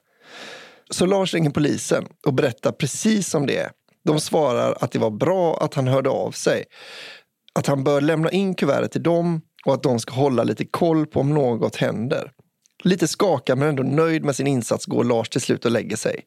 [0.90, 3.70] Så Lars ringer polisen och berättar precis som det är.
[4.04, 6.64] De svarar att det var bra att han hörde av sig.
[7.54, 11.06] Att han bör lämna in kuvertet till dem och att de ska hålla lite koll
[11.06, 12.30] på om något händer.
[12.84, 16.20] Lite skakad men ändå nöjd med sin insats går Lars till slut och lägger sig.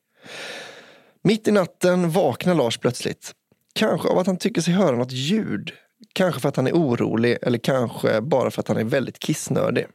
[1.28, 3.32] Mitt i natten vaknar Lars plötsligt.
[3.74, 5.72] Kanske av att han tycker sig höra något ljud.
[6.14, 9.86] Kanske för att han är orolig eller kanske bara för att han är väldigt kissnödig.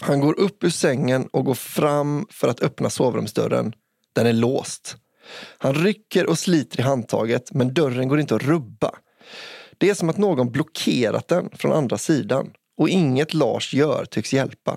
[0.00, 3.72] Han går upp ur sängen och går fram för att öppna sovrumsdörren.
[4.12, 4.96] Den är låst.
[5.58, 8.90] Han rycker och sliter i handtaget men dörren går inte att rubba.
[9.78, 14.32] Det är som att någon blockerat den från andra sidan och inget Lars gör tycks
[14.32, 14.76] hjälpa.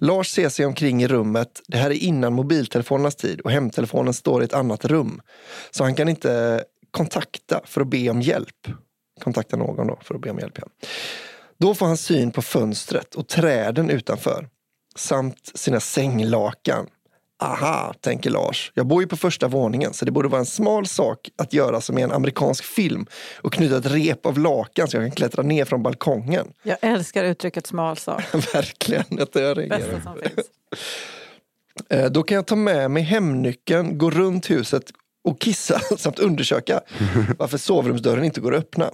[0.00, 1.62] Lars ser sig omkring i rummet.
[1.66, 5.20] Det här är innan mobiltelefonernas tid och hemtelefonen står i ett annat rum.
[5.70, 8.66] Så han kan inte kontakta för att be om hjälp.
[9.20, 10.58] Kontakta någon då för att be om hjälp.
[10.58, 10.68] Igen.
[11.58, 14.48] Då får han syn på fönstret och träden utanför.
[14.96, 16.86] Samt sina sänglakan.
[17.42, 18.72] Aha, tänker Lars.
[18.74, 21.80] Jag bor ju på första våningen så det borde vara en smal sak att göra
[21.80, 23.06] som i en amerikansk film
[23.42, 26.46] och knyta ett rep av lakan så jag kan klättra ner från balkongen.
[26.62, 28.22] Jag älskar uttrycket smal sak.
[28.54, 29.68] Verkligen, jag reagerar.
[29.68, 30.46] Bästa som finns.
[31.90, 34.82] Eh, Då kan jag ta med mig hemnyckeln, gå runt huset
[35.24, 36.80] och kissa samt undersöka
[37.38, 38.90] varför sovrumsdörren inte går att öppna.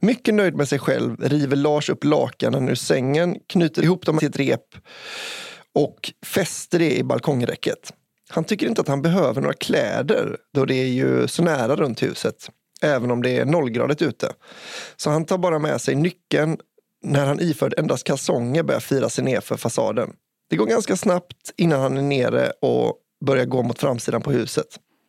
[0.00, 4.28] Mycket nöjd med sig själv river Lars upp lakanen ur sängen, knyter ihop dem till
[4.28, 4.60] ett rep
[5.74, 7.92] och fäster det i balkongräcket.
[8.28, 12.02] Han tycker inte att han behöver några kläder då det är ju så nära runt
[12.02, 12.50] huset,
[12.82, 14.32] även om det är nollgradigt ute.
[14.96, 16.56] Så han tar bara med sig nyckeln
[17.02, 20.10] när han iförd endast kalsonger börjar fira sig ner för fasaden.
[20.50, 22.94] Det går ganska snabbt innan han är nere och
[23.26, 24.66] börjar gå mot framsidan på huset.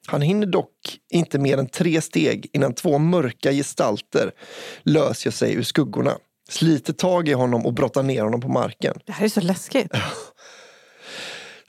[0.08, 4.32] Han hinner dock inte mer än tre steg innan två mörka gestalter
[4.84, 6.18] löser sig ur skuggorna,
[6.50, 8.96] sliter tag i honom och brottar ner honom på marken.
[9.06, 9.92] Det här är så läskigt.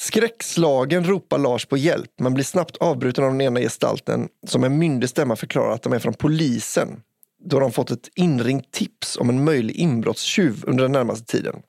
[0.00, 4.72] Skräckslagen ropar Lars på hjälp men blir snabbt avbruten av den ena gestalten som med
[4.72, 7.02] myndig stämma förklarar att de är från polisen
[7.44, 11.62] då de fått ett inringt tips om en möjlig inbrottstjuv under den närmaste tiden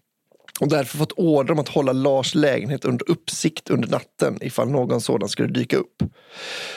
[0.59, 5.01] och därför fått order om att hålla Lars lägenhet under uppsikt under natten ifall någon
[5.01, 6.03] sådan skulle dyka upp.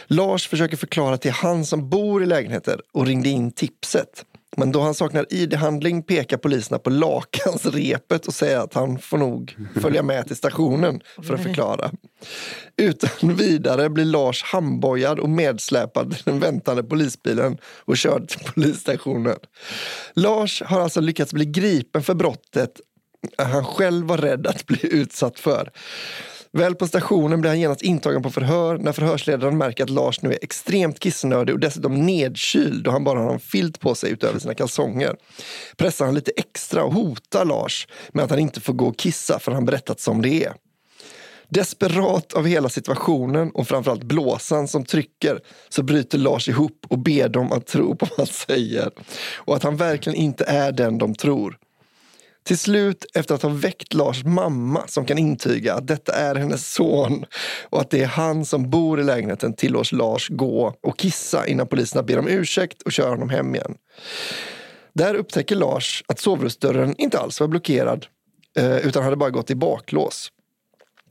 [0.07, 4.25] Lars försöker förklara till han som bor i lägenheten och ringde in tipset.
[4.57, 9.57] Men då han saknar id-handling pekar poliserna på lakansrepet och säger att han får nog
[9.81, 11.91] följa med till stationen för att förklara.
[12.77, 19.37] Utan vidare blir Lars handbojad och medsläpad till den väntande polisbilen och körd till polisstationen.
[20.15, 22.81] Lars har alltså lyckats bli gripen för brottet
[23.39, 25.71] han själv var rädd att bli utsatt för.
[26.57, 30.33] Väl på stationen blir han genast intagen på förhör när förhörsledaren märker att Lars nu
[30.33, 34.39] är extremt kissnödig och dessutom nedkyld och han bara har en filt på sig utöver
[34.39, 35.17] sina kalsonger.
[35.77, 39.39] Pressar han lite extra och hotar Lars med att han inte får gå och kissa
[39.39, 40.53] för han berättat som det är.
[41.49, 47.29] Desperat av hela situationen och framförallt blåsan som trycker så bryter Lars ihop och ber
[47.29, 48.91] dem att tro på vad han säger.
[49.35, 51.59] Och att han verkligen inte är den de tror.
[52.45, 56.73] Till slut, efter att ha väckt Lars mamma som kan intyga att detta är hennes
[56.73, 57.25] son
[57.71, 61.67] och att det är han som bor i lägenheten tillåts Lars gå och kissa innan
[61.67, 63.75] poliserna ber om ursäkt och kör honom hem igen.
[64.93, 68.07] Där upptäcker Lars att sovrumsdörren inte alls var blockerad
[68.57, 70.29] eh, utan hade bara gått i baklås.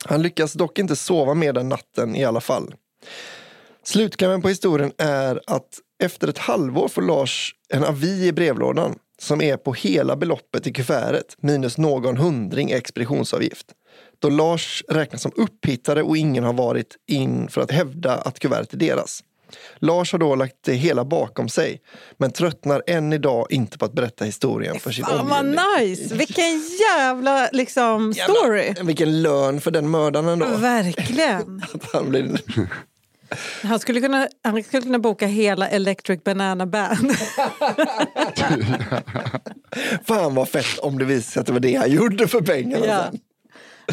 [0.05, 2.75] Han lyckas dock inte sova mer den natten i alla fall.
[3.83, 9.41] Slutklämmen på historien är att efter ett halvår får Lars en avi i brevlådan som
[9.41, 13.67] är på hela beloppet i kuvertet minus någon hundring i expeditionsavgift.
[14.19, 18.73] Då Lars räknas som upphittare och ingen har varit in för att hävda att kuvertet
[18.73, 19.23] är deras.
[19.79, 21.81] Lars har då lagt det hela bakom sig
[22.17, 25.65] men tröttnar än idag inte på att berätta historien för sin Fan vad omgivning.
[25.79, 26.15] nice!
[26.15, 26.61] Vilken
[26.95, 28.63] jävla liksom, story!
[28.63, 30.45] Jävla, vilken lön för den mördaren då.
[30.45, 31.63] Verkligen.
[31.73, 32.41] Att han blir...
[33.63, 37.11] Han skulle kunna, han skulle kunna boka hela Electric Banana Band.
[40.05, 42.85] Fan vad fett om det visade sig att det var det han gjorde för pengarna
[42.85, 43.03] Ja.
[43.11, 43.19] sen.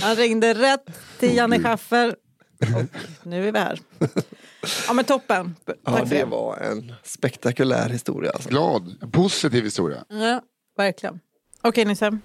[0.03, 0.85] Han ringde rätt
[1.19, 2.15] till Janne Schaffer.
[2.61, 2.83] Och
[3.27, 3.79] nu är vi här.
[4.87, 5.57] Ja men toppen.
[5.67, 6.25] Tack Ja, för det det.
[6.25, 8.31] var en spektakulär historia.
[8.31, 8.49] Alltså.
[8.49, 10.05] Glad, en positiv historia.
[10.09, 10.41] Ja,
[10.77, 11.21] verkligen.
[11.63, 12.19] Okej Nisse.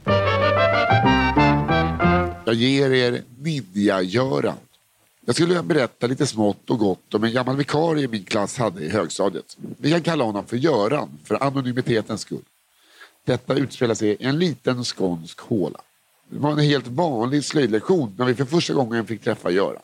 [2.46, 4.58] Jag ger er Ninja-Göran.
[5.26, 8.82] Jag skulle vilja berätta lite smått och gott om en gammal vikarie min klass hade
[8.82, 9.58] i högstadiet.
[9.78, 12.44] Vi kan kalla honom för Göran, för anonymitetens skull.
[13.26, 15.82] Detta utspelar sig i en liten skånsk håla.
[16.30, 19.82] Det var en helt vanlig slöjdlektion när vi för första gången fick träffa Göran.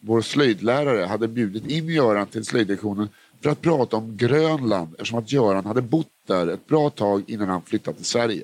[0.00, 3.08] Vår slöjdlärare hade bjudit in Göran till slöjdlektionen
[3.42, 7.48] för att prata om Grönland eftersom att Göran hade bott där ett bra tag innan
[7.48, 8.42] han flyttade till Sverige.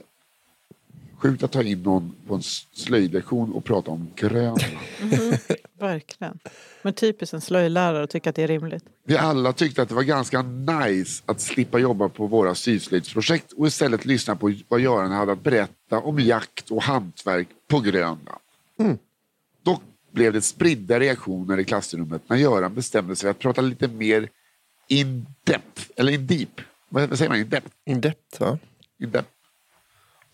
[1.24, 4.60] Sjukt att ta in någon på en slöjdlektion och prata om Grönland.
[5.78, 6.38] Verkligen.
[6.82, 8.84] Men typiskt en slöjdlärare att tycka att det är rimligt.
[9.04, 13.66] Vi alla tyckte att det var ganska nice att slippa jobba på våra syslöjdsprojekt och
[13.66, 18.40] istället lyssna på vad Göran hade att berätta om jakt och hantverk på Grönland.
[19.62, 23.88] Dock blev det spridda reaktioner i klassrummet när Göran bestämde sig för att prata lite
[23.88, 24.28] mer
[24.88, 26.60] in depth, eller in deep.
[26.88, 27.38] Vad vad säger man?
[27.38, 27.70] In depth?
[27.84, 28.58] In depth va?
[28.98, 29.33] In depth.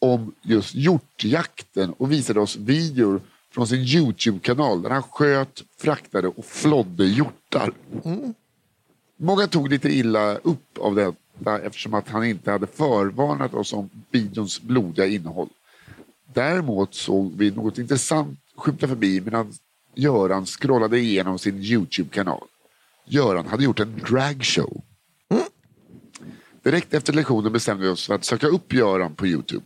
[0.03, 3.21] Om just hjortjakten och visade oss videor
[3.51, 7.73] från sin Youtube-kanal där han sköt, fraktade och flådde hjortar.
[9.17, 13.91] Många tog lite illa upp av detta eftersom att han inte hade förvarnat oss om
[14.11, 15.49] videons blodiga innehåll.
[16.35, 19.53] Däremot såg vi något intressant skymta förbi medan
[19.95, 22.47] Göran scrollade igenom sin Youtube-kanal.
[23.05, 24.83] Göran hade gjort en dragshow.
[26.63, 29.65] Direkt efter lektionen bestämde vi oss för att söka upp Göran på Youtube.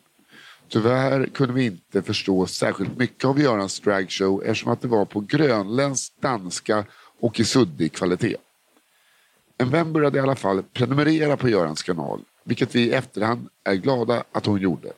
[0.69, 5.21] Tyvärr kunde vi inte förstå särskilt mycket av Görans dragshow eftersom att det var på
[5.21, 6.85] grönländsk, danska
[7.21, 8.37] och i suddig kvalitet.
[9.59, 13.75] En vän började i alla fall prenumerera på Görans kanal, vilket vi i efterhand är
[13.75, 14.93] glada att hon gjorde.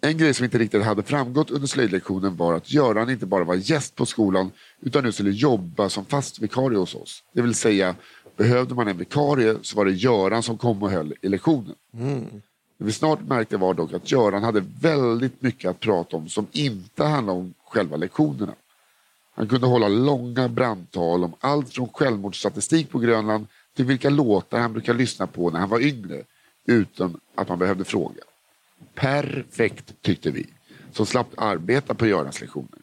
[0.00, 3.54] En grej som inte riktigt hade framgått under slöjdlektionen var att Göran inte bara var
[3.54, 4.50] gäst på skolan
[4.80, 7.22] utan nu skulle jobba som fast vikarie hos oss.
[7.32, 7.94] Det vill säga,
[8.36, 11.74] behövde man en vikarie så var det Göran som kom och höll i lektionen.
[11.94, 12.42] Mm.
[12.84, 16.46] Det vi snart märkte var dock att Göran hade väldigt mycket att prata om som
[16.52, 18.54] inte handlade om själva lektionerna.
[19.34, 24.72] Han kunde hålla långa brandtal om allt från självmordsstatistik på Grönland till vilka låtar han
[24.72, 26.22] brukade lyssna på när han var yngre
[26.66, 28.22] utan att man behövde fråga.
[28.94, 30.46] Perfekt tyckte vi,
[30.92, 32.78] som slapp arbeta på Görans lektioner.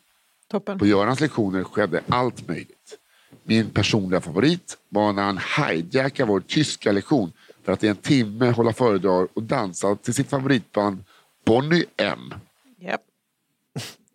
[0.51, 0.79] Toppen.
[0.79, 2.97] På Görans lektioner skedde allt möjligt.
[3.43, 7.33] Min personliga favorit var när han hijackade vår tyska lektion
[7.63, 11.03] för att i en timme hålla föredrag och dansa till sitt favoritband
[11.45, 12.33] Bonnie M.
[12.79, 13.01] Japp.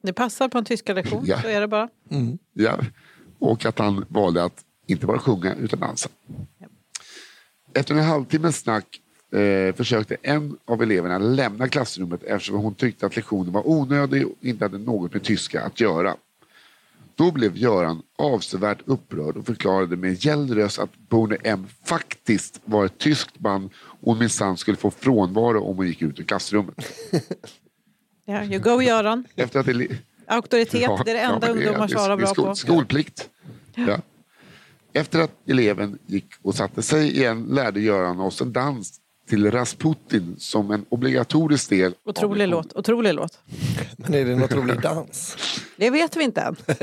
[0.02, 1.42] Det passar på en tyska lektion, Ja.
[1.42, 1.88] så är det bara.
[2.52, 2.78] Ja.
[3.38, 6.08] Och att han valde att inte bara sjunga utan dansa.
[7.74, 9.00] Efter en halvtimmes snack
[9.32, 14.32] eh, försökte en av eleverna lämna klassrummet eftersom hon tyckte att lektionen var onödig och
[14.40, 16.16] inte hade något med tyska att göra.
[17.16, 22.84] Då blev Göran avsevärt upprörd och förklarade med gäll röst att Boney M faktiskt var
[22.86, 26.74] ett tyskt band och hon minsann skulle få frånvaro om hon gick ut ur klassrummet.
[28.28, 29.24] Ja, you go Göran.
[29.36, 29.96] Efter att ele-
[30.26, 32.54] Auktoritet, Ja, det är det ja, enda men ungdomar det svarar det bra skol, på.
[32.54, 33.28] Skolplikt.
[33.74, 33.98] Ja.
[34.92, 40.34] Efter att eleven gick och satte sig igen lärde Göran oss en dans till Rasputin
[40.38, 41.94] som en obligatorisk del.
[42.04, 43.38] Otrolig låt, otrolig låt.
[43.96, 45.36] Men är det en otrolig dans?
[45.76, 46.56] Det vet vi inte än.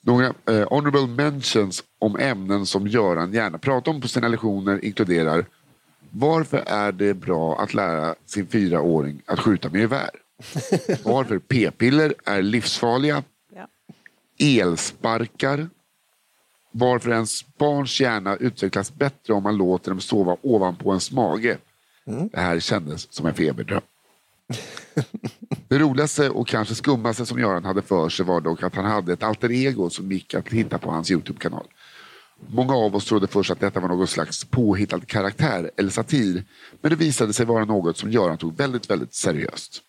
[0.00, 5.46] Några eh, honorable mentions om ämnen som Göran gärna pratar om på sina lektioner inkluderar
[6.10, 10.10] Varför är det bra att lära sin fyraåring att skjuta med gevär?
[11.04, 13.22] Varför p-piller är livsfarliga?
[13.54, 13.68] Ja.
[14.38, 15.68] Elsparkar.
[16.78, 21.58] Varför ens barns hjärna utvecklas bättre om man låter dem sova ovanpå ens mage.
[22.32, 23.80] Det här kändes som en feberdröm.
[25.68, 29.12] Det roligaste och kanske skummaste som Göran hade för sig var dock att han hade
[29.12, 31.66] ett alter ego som gick att hitta på hans Youtube-kanal.
[32.46, 36.44] Många av oss trodde först att detta var någon slags påhittad karaktär eller satir,
[36.80, 39.82] men det visade sig vara något som Göran tog väldigt, väldigt seriöst.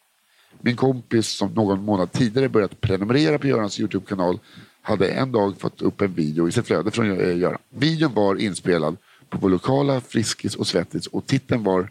[0.61, 4.39] Min kompis som någon månad tidigare börjat prenumerera på Görans Youtube-kanal
[4.87, 7.59] hade en dag fått upp en video i sitt flöde från eh, Göran.
[7.69, 8.97] Videon var inspelad
[9.29, 11.89] på vår lokala Friskis och Svettis och titeln var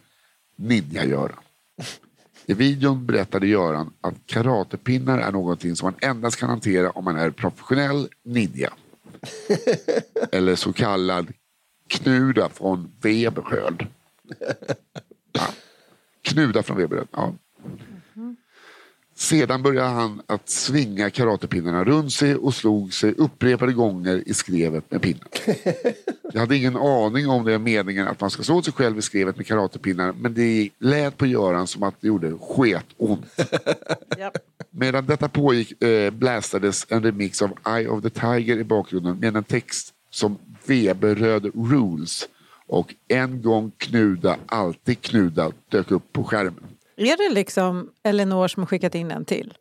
[0.57, 1.39] Ninja-Göran.
[2.47, 7.17] I videon berättade Göran att karatepinnar är någonting som man endast kan hantera om man
[7.17, 8.73] är professionell ninja.
[10.33, 11.33] Eller så kallad
[11.87, 13.87] knuda från Weberöd.
[15.33, 15.47] Ja.
[16.23, 17.35] Knuda från Weberöd, ja.
[19.19, 24.91] Sedan började han att svinga karatepinnarna runt sig och slog sig upprepade gånger i skrevet
[24.91, 25.29] med pinnen.
[26.33, 29.03] Jag hade ingen aning om det är meningen att man ska slå sig själv i
[29.03, 33.27] skrevet med karatepinnar men det lät på Göran som att det gjorde sketont.
[34.71, 39.37] Medan detta pågick eh, blästades en remix av Eye of the Tiger i bakgrunden med
[39.37, 42.29] en text som Weberröd Rules
[42.67, 46.76] och En gång knuda, alltid knuda dök upp på skärmen.
[46.97, 49.55] Är det liksom Elinor som har skickat in en till?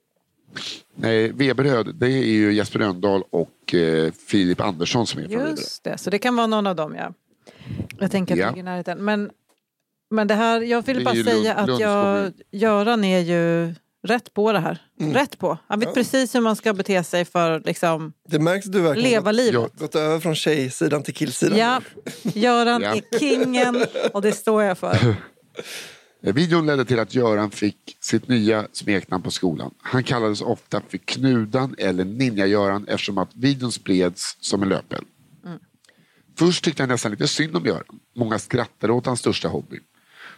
[0.96, 5.50] Nej, Weberröd, det är ju Jesper Rönndahl och eh, Filip Andersson som är från.
[5.50, 7.14] Just det, så det kan vara någon av dem ja.
[8.00, 8.48] Jag tänker att det Ja.
[8.50, 9.06] ligger i närheten.
[9.06, 9.32] Men,
[10.12, 13.74] men det här, jag vill Det bara säga Lund- att jag, Göran är ju
[14.08, 14.78] rätt på det här.
[15.00, 15.14] Mm.
[15.14, 15.58] Rätt på.
[15.68, 18.82] Han vet precis hur man ska bete sig för att liksom, Det märks att du
[18.82, 19.80] verkligen leva gått, livet.
[19.80, 21.58] gått över från tjejsidan till killsidan.
[21.58, 21.82] Ja,
[22.24, 22.96] Göran Ja.
[22.96, 24.98] är kingen och det står jag för.
[26.26, 29.74] Eh, Videon ledde till att Göran fick sitt nya smeknamn på skolan.
[29.82, 35.06] Han kallades ofta för Knudan eller Ninja-Göran eftersom att videon spreds som en löpeld.
[36.38, 38.00] Först tyckte jag nästan lite synd om Göran.
[38.16, 39.80] Många skrattade åt hans största hobby.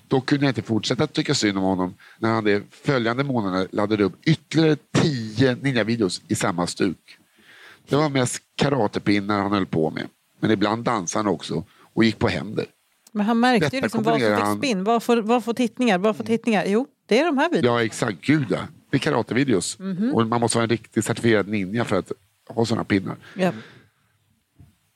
[0.08, 3.68] Dock kunde jag inte fortsätta att tycka synd om honom när han de följande månaderna
[3.72, 7.18] laddade upp ytterligare tio ninja-videos i samma stuk.
[7.90, 10.08] Det var mest karatepinnar han höll på med.
[10.40, 12.66] Men ibland dansade han också och gick på händer.
[13.18, 14.84] Men han märkte ju liksom vad som fick spinn.
[14.84, 15.98] Vad får, vad får tittningar?
[15.98, 16.66] Vad får tittningar?
[16.68, 17.80] Jo, det är de här videorna.
[17.80, 18.22] Ja, exakt.
[18.22, 18.60] Gud ja.
[18.90, 19.78] Det är karatevideos.
[20.14, 22.12] Och man måste vara en riktigt certifierad ninja för att
[22.50, 23.16] ha sådana pinnar.
[23.36, 23.52] Ja.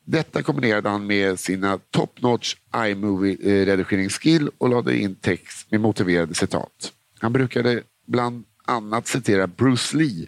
[0.06, 6.94] Detta kombinerade han med sina top notch iMovie-redigeringsskill och lade in text med motiverade citat.
[7.20, 10.28] Han brukade bland annat citera Bruce Lee,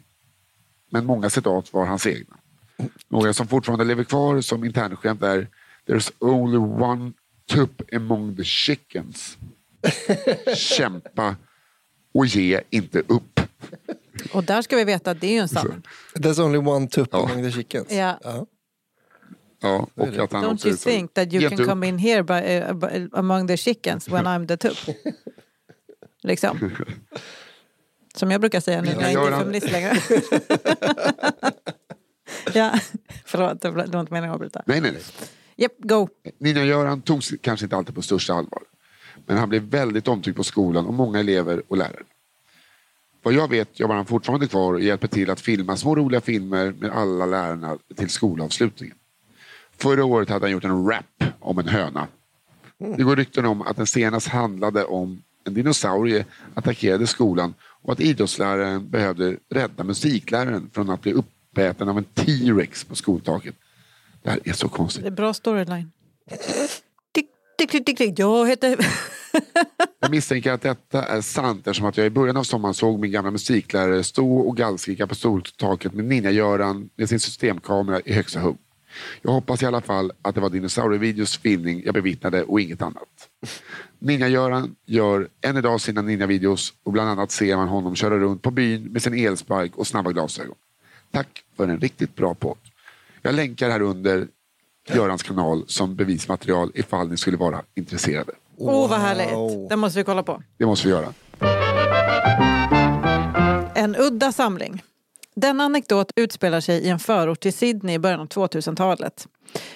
[0.91, 2.35] men många citat var hans egna.
[3.09, 5.47] Några som fortfarande lever kvar som internskämt är
[5.87, 7.11] There's only one
[7.51, 9.37] tupp among the chickens.
[10.55, 11.35] Kämpa
[12.13, 13.39] och ge inte upp.
[14.33, 15.81] Och där ska vi veta att det är ju en sanning.
[16.15, 17.25] There's only one tupp Ja.
[17.29, 17.87] among the chickens.
[17.91, 18.19] Ja.
[18.23, 18.45] Ja.
[19.61, 22.23] Ja, och att han Don't you är så- think that you can come in here
[22.23, 24.77] by, uh, by, among the chickens when I'm the tupp?
[26.23, 26.71] liksom.
[28.15, 29.97] Som jag brukar säga nu när jag inte är feminist längre.
[32.53, 32.79] ja,
[33.25, 34.63] förlåt, det var inte meningen att avbryta.
[34.65, 35.01] Nej, nej, nej.
[35.55, 36.07] Japp, go.
[36.37, 38.63] Ninja-Göran togs kanske inte alltid på största allvar.
[39.25, 42.03] Men han blev väldigt omtyckt på skolan och många elever och lärare.
[43.23, 46.73] Vad jag vet jobbar han fortfarande kvar och hjälper till att filma små roliga filmer
[46.79, 48.97] med alla lärarna till skolavslutningen.
[49.77, 52.07] Förra året hade han gjort en rap om en höna.
[52.77, 57.99] Det går rykten om att den senast handlade om en dinosaurie attackerade skolan och att
[57.99, 63.55] idrottsläraren behövde rädda musikläraren från att bli uppäten av en T-rex på skoltaket.
[64.23, 65.03] Det här är så konstigt.
[65.03, 65.91] Det är bra storyline.
[67.11, 68.19] Tick, tick, tick, tick, tick.
[68.19, 68.77] Jag heter...
[69.99, 73.11] Jag misstänker att detta är sant eftersom att jag i början av sommaren såg min
[73.11, 78.57] gamla musiklärare stå och gallskrika på skoltaket med Ninja-Göran med sin systemkamera i högsta hugg.
[79.21, 83.29] Jag hoppas i alla fall att det var dinosaurievideos filmning jag bevittnade och inget annat.
[83.99, 88.51] Ninja-Göran gör än idag sina Ninja-videos och bland annat ser man honom köra runt på
[88.51, 90.55] byn med sin elspark och snabba glasögon.
[91.11, 92.57] Tack för en riktigt bra podd.
[93.25, 94.27] Jag länkar här under
[94.89, 98.31] Görans kanal som bevismaterial ifall ni skulle vara intresserade.
[98.57, 99.69] Åh, oh, vad härligt.
[99.69, 100.43] Den måste vi kolla på.
[100.57, 101.13] Det måste vi göra.
[103.75, 104.83] En udda samling.
[105.35, 109.27] Denna anekdot utspelar sig i en förort till Sydney i början av 2000-talet.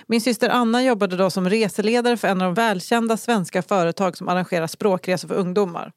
[0.08, 4.30] Min syster Anna jobbade då som reseledare för en av de välkända svenska företag som
[4.30, 5.92] arrangerar språkresor för ungdomar.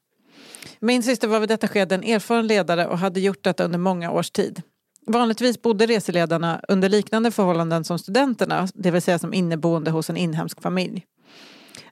[0.79, 4.11] Min syster var vid detta skede en erfaren ledare och hade gjort detta under många
[4.11, 4.61] års tid.
[5.07, 10.17] Vanligtvis bodde reseledarna under liknande förhållanden som studenterna, det vill säga som inneboende hos en
[10.17, 11.05] inhemsk familj.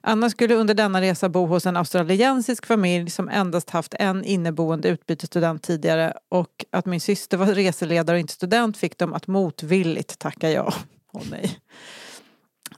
[0.00, 4.88] Anna skulle under denna resa bo hos en australiensisk familj som endast haft en inneboende
[4.88, 10.18] utbytesstudent tidigare och att min syster var reseledare och inte student fick dem att motvilligt
[10.18, 10.74] tacka ja.
[11.12, 11.58] Åh nej.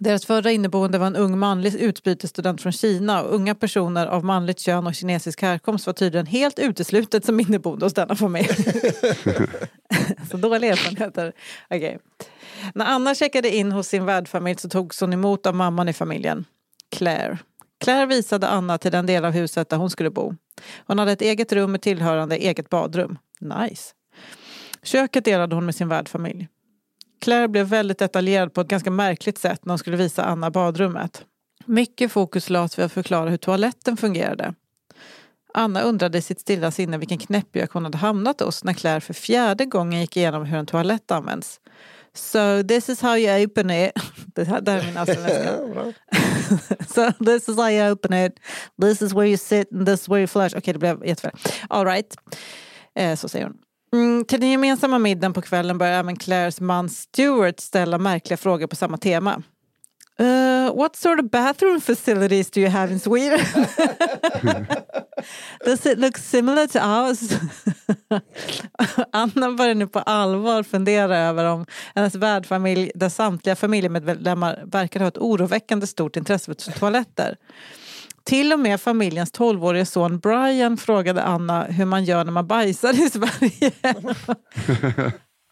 [0.03, 4.61] Deras förra inneboende var en ung manlig utbytesstudent från Kina och unga personer av manligt
[4.61, 8.49] kön och kinesisk härkomst var tydligen helt uteslutet som inneboende hos denna familj.
[10.31, 11.33] Så dåliga erfarenheter.
[11.71, 11.99] Okej.
[12.75, 16.45] När Anna checkade in hos sin värdfamilj så togs hon emot av mamman i familjen.
[16.97, 17.39] Claire.
[17.85, 20.35] Claire visade Anna till den del av huset där hon skulle bo.
[20.87, 23.19] Hon hade ett eget rum med tillhörande eget badrum.
[23.41, 23.95] Nice.
[24.83, 26.49] Köket delade hon med sin värdfamilj.
[27.23, 31.25] Claire blev väldigt detaljerad på ett ganska märkligt sätt när hon skulle visa Anna badrummet.
[31.65, 34.55] Mycket fokus lades vid att förklara hur toaletten fungerade.
[35.55, 39.15] Anna undrade i sitt stilla sinne vilken knäppjök hon hade hamnat hos när Claire för
[39.15, 41.61] fjärde gången gick igenom hur en toalett används.
[42.15, 43.93] So this is how you open it.
[44.35, 45.93] Det här, det här är min australienska.
[46.95, 48.33] so this is how you open it.
[48.81, 50.57] This is where you sit and this is where you flush.
[50.57, 51.31] Okej, det blev jättefel.
[51.69, 52.17] All right.
[52.95, 53.57] Eh, så säger hon.
[53.93, 58.67] Mm, till den gemensamma middagen på kvällen börjar även Claires man Stuart ställa märkliga frågor
[58.67, 59.43] på samma tema.
[60.21, 63.41] Uh, what sort of bathroom facilities do you have in Sweden?
[65.65, 67.19] Does it look similar to ours?
[69.13, 75.09] Anna börjar nu på allvar fundera över om hennes värdfamilj, där samtliga familjemedlemmar verkar ha
[75.09, 77.37] ett oroväckande stort intresse för toaletter.
[78.25, 82.93] Till och med familjens 12-årige son Brian frågade Anna hur man gör när man bajsar
[82.93, 83.73] i Sverige.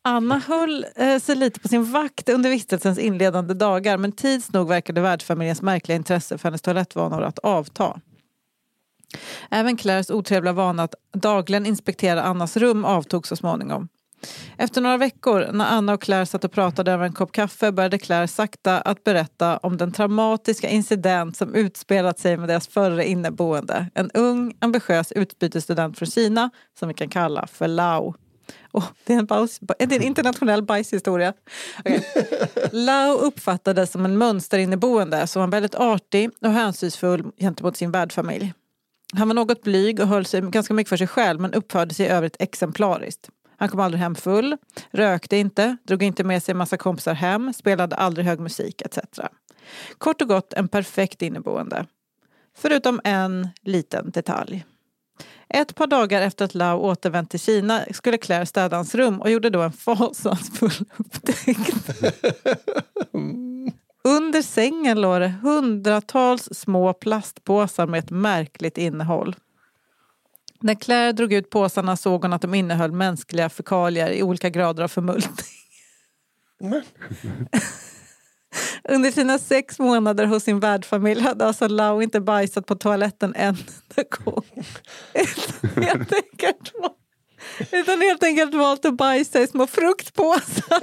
[0.05, 4.69] Anna höll eh, sig lite på sin vakt under vistelsens inledande dagar men tids nog
[4.69, 8.01] verkade värdfamiljens märkliga intresse för hennes toalettvanor att avta.
[9.51, 13.89] Även Claires otrevliga vana att dagligen inspektera Annas rum avtog så småningom.
[14.57, 17.99] Efter några veckor, när Anna och Claire satt och pratade över en kopp kaffe började
[17.99, 23.87] Claire sakta att berätta om den traumatiska incident som utspelat sig med deras förre inneboende.
[23.95, 28.15] En ung, ambitiös utbytesstudent från Kina som vi kan kalla för Lau.
[28.73, 31.33] Oh, det, är en baus, det är en internationell bajshistoria.
[31.85, 32.01] Okay.
[32.73, 38.53] Lau uppfattades som en mönsterinneboende som var väldigt artig och hänsynsfull gentemot sin värdfamilj.
[39.15, 42.07] Han var något blyg och höll sig ganska mycket för sig själv men uppförde sig
[42.07, 43.31] i övrigt exemplariskt.
[43.61, 44.57] Han kom aldrig hem full,
[44.91, 48.99] rökte inte, drog inte med sig en massa kompisar hem, spelade aldrig hög musik etc.
[49.99, 51.87] Kort och gott en perfekt inneboende.
[52.57, 54.65] Förutom en liten detalj.
[55.49, 59.31] Ett par dagar efter att Lau återvänt till Kina skulle Claire städa hans rum och
[59.31, 61.91] gjorde då en fasansfull upptäckt.
[64.05, 69.37] Under sängen låg det hundratals små plastpåsar med ett märkligt innehåll.
[70.62, 74.82] När Claire drog ut påsarna såg hon att de innehöll mänskliga fekalier i olika grader
[74.82, 75.47] av förmultning.
[78.89, 83.49] Under sina sex månader hos sin värdfamilj hade alltså Lau inte bajsat på toaletten en
[83.49, 83.62] enda
[84.24, 84.45] gång.
[85.77, 86.73] helt enkelt,
[87.73, 90.81] utan helt enkelt valt att bajsa i små fruktpåsar.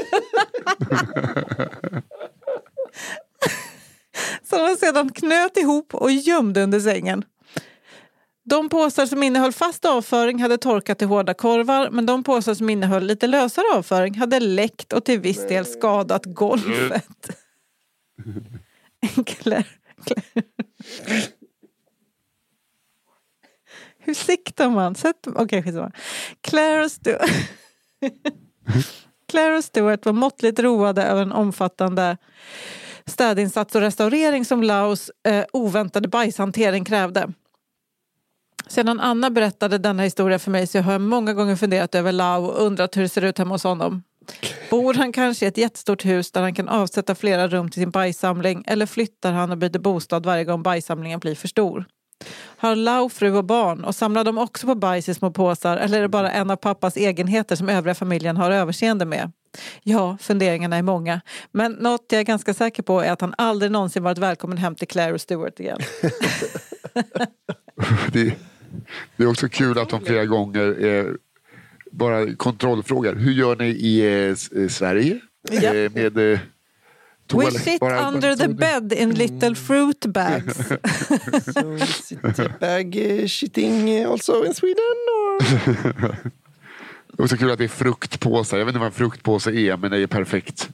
[4.50, 7.24] Som han sedan knöt ihop och gömde under sängen.
[8.50, 12.70] De påsar som innehöll fast avföring hade torkat till hårda korvar men de påsar som
[12.70, 17.30] innehöll lite lösare avföring hade läckt och till viss del skadat golvet.
[19.26, 19.66] Claire,
[20.06, 20.48] Claire.
[24.00, 24.96] Hur siktar man?
[24.96, 25.64] Sätt, okay,
[26.42, 27.32] Claire, och Stuart.
[29.30, 32.18] Claire och Stuart var måttligt roade över en omfattande
[33.06, 37.34] städinsats och restaurering som Laos eh, oväntade bajshantering krävde.
[38.70, 42.46] Sedan Anna berättade denna historia för mig så har jag många gånger funderat över Lau
[42.46, 44.04] och undrat hur det ser ut hemma hos honom.
[44.70, 47.92] Bor han kanske i ett jättestort hus där han kan avsätta flera rum till sin
[47.92, 51.86] bajssamling eller flyttar han och byter bostad varje gång bajssamlingen blir för stor?
[52.58, 55.98] Har Lau fru och barn och samlar de också på bajs i små påsar eller
[55.98, 59.32] är det bara en av pappas egenheter som övriga familjen har överseende med?
[59.84, 61.22] Ja, funderingarna är många.
[61.52, 64.76] Men något jag är ganska säker på är att han aldrig någonsin varit välkommen hem
[64.76, 65.80] till Claire och Stewart igen.
[68.12, 68.36] det,
[69.18, 71.06] det är också kul att de flera gånger eh,
[71.92, 73.16] bara kontrollfrågar.
[73.16, 75.20] Hur gör ni i eh, Sverige?
[75.52, 75.74] Ja.
[75.74, 76.40] Eh, med eh,
[77.34, 80.58] We bara, under the bed in little fruit bags.
[81.54, 84.96] so is it bag uh, shitting also in Sweden?
[85.12, 85.40] Or?
[87.12, 88.58] det är också kul att det är fruktpåsar.
[88.58, 90.70] Jag vet inte vad en fruktpåse är men det är perfekt.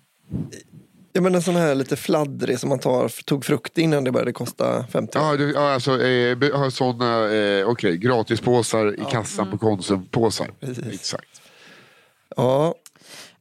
[1.15, 4.33] Ja men en sån här lite fladdrig som man tar, tog frukt innan det började
[4.33, 9.07] kosta 50 Ja, du, ja alltså eh, såna, eh, okej, okay, gratispåsar ja.
[9.07, 9.59] i kassan mm.
[9.59, 10.51] på Konsumpåsar.
[10.91, 11.41] Exakt.
[12.35, 12.75] Ja.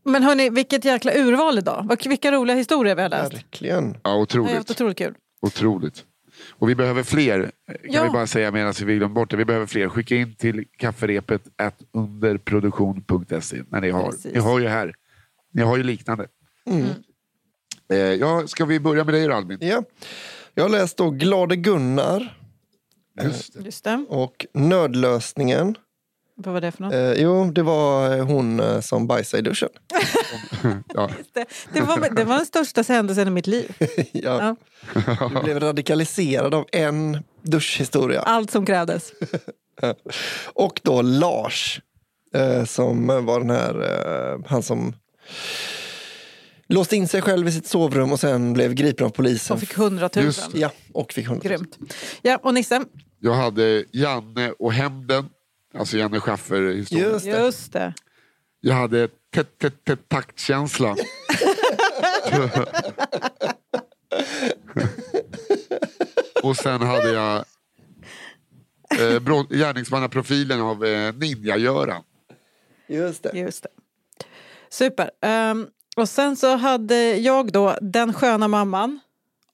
[0.04, 1.96] Men hörni, vilket jäkla urval idag.
[2.04, 3.34] Vilka roliga historier vi har läst.
[3.34, 3.96] Verkligen.
[4.02, 4.66] Ja, otroligt.
[4.66, 5.14] Det otroligt kul.
[5.40, 6.04] Otroligt.
[6.50, 8.02] Och vi behöver fler, kan ja.
[8.02, 9.36] vi bara säga medan vi glömmer bort det.
[9.36, 9.88] Vi behöver fler.
[9.88, 11.42] Skicka in till kafferepet
[11.92, 14.14] underproduktion.se när ni har.
[14.32, 14.94] Ni har ju här.
[15.52, 16.26] Ni har ju liknande.
[16.66, 16.86] Mm.
[17.92, 19.58] Eh, ja, ska vi börja med dig då Albin?
[19.60, 19.82] Ja.
[20.54, 22.38] Jag har läst då Glade Gunnar.
[23.22, 23.64] Just det.
[23.64, 24.04] Just det.
[24.08, 25.76] Och Nödlösningen.
[26.34, 26.92] Vad var det för något?
[26.92, 29.68] Eh, jo, det var eh, hon eh, som bajsade i duschen.
[30.94, 31.10] ja.
[31.32, 31.46] det.
[31.72, 33.76] Det, var, det var den största händelsen i mitt liv.
[34.12, 34.56] ja.
[34.94, 35.30] ja.
[35.34, 38.20] Du blev radikaliserad av en duschhistoria.
[38.20, 39.12] Allt som krävdes.
[40.54, 41.80] och då Lars,
[42.34, 44.94] eh, som var den här, eh, han som
[46.72, 49.54] låste in sig själv i sitt sovrum och sen blev gripen av polisen.
[49.54, 50.50] Och fick hundratusen.
[50.54, 51.68] Ja, och fick hundratusen.
[51.78, 51.92] Grymt.
[52.22, 52.84] Ja, och Nisse?
[53.18, 55.28] Jag hade Janne och hämnden.
[55.74, 57.10] Alltså Janne Schaffer-historien.
[57.12, 57.94] Just, Just det.
[58.60, 59.08] Jag hade
[60.08, 60.96] taktkänsla.
[66.42, 67.36] och sen hade jag
[69.00, 69.20] eh,
[69.50, 72.02] gärningsmannaprofilen av eh, Ninja-Göran.
[72.86, 73.38] Just det.
[73.38, 73.68] Just det.
[74.70, 75.10] Super.
[75.20, 75.66] Ehm,
[75.96, 79.00] och sen så hade jag då Den sköna mamman,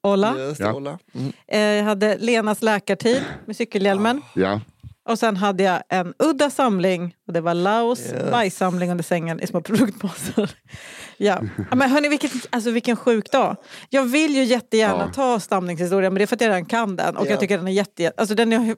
[0.03, 0.39] Olla.
[0.39, 0.73] Just Ja.
[0.75, 0.99] Ola.
[1.15, 1.33] Mm.
[1.49, 4.23] Eh, jag hade Lenas läkartid med cykelhjälmen.
[4.35, 4.61] Ja.
[5.09, 8.31] Och sen hade jag en udda samling och det var Laos Yes.
[8.31, 10.51] bajssamling under sängen i små produktpåsar.
[11.17, 11.41] ja.
[11.75, 13.57] men hörni, vilken, alltså, vilken sjuk dag.
[13.89, 15.13] Jag vill ju jättegärna Ja.
[15.15, 17.31] ta stamningshistorien men det är för att jag redan kan den och Ja.
[17.31, 18.13] jag tycker den är jätte...
[18.17, 18.77] Alltså, den, är,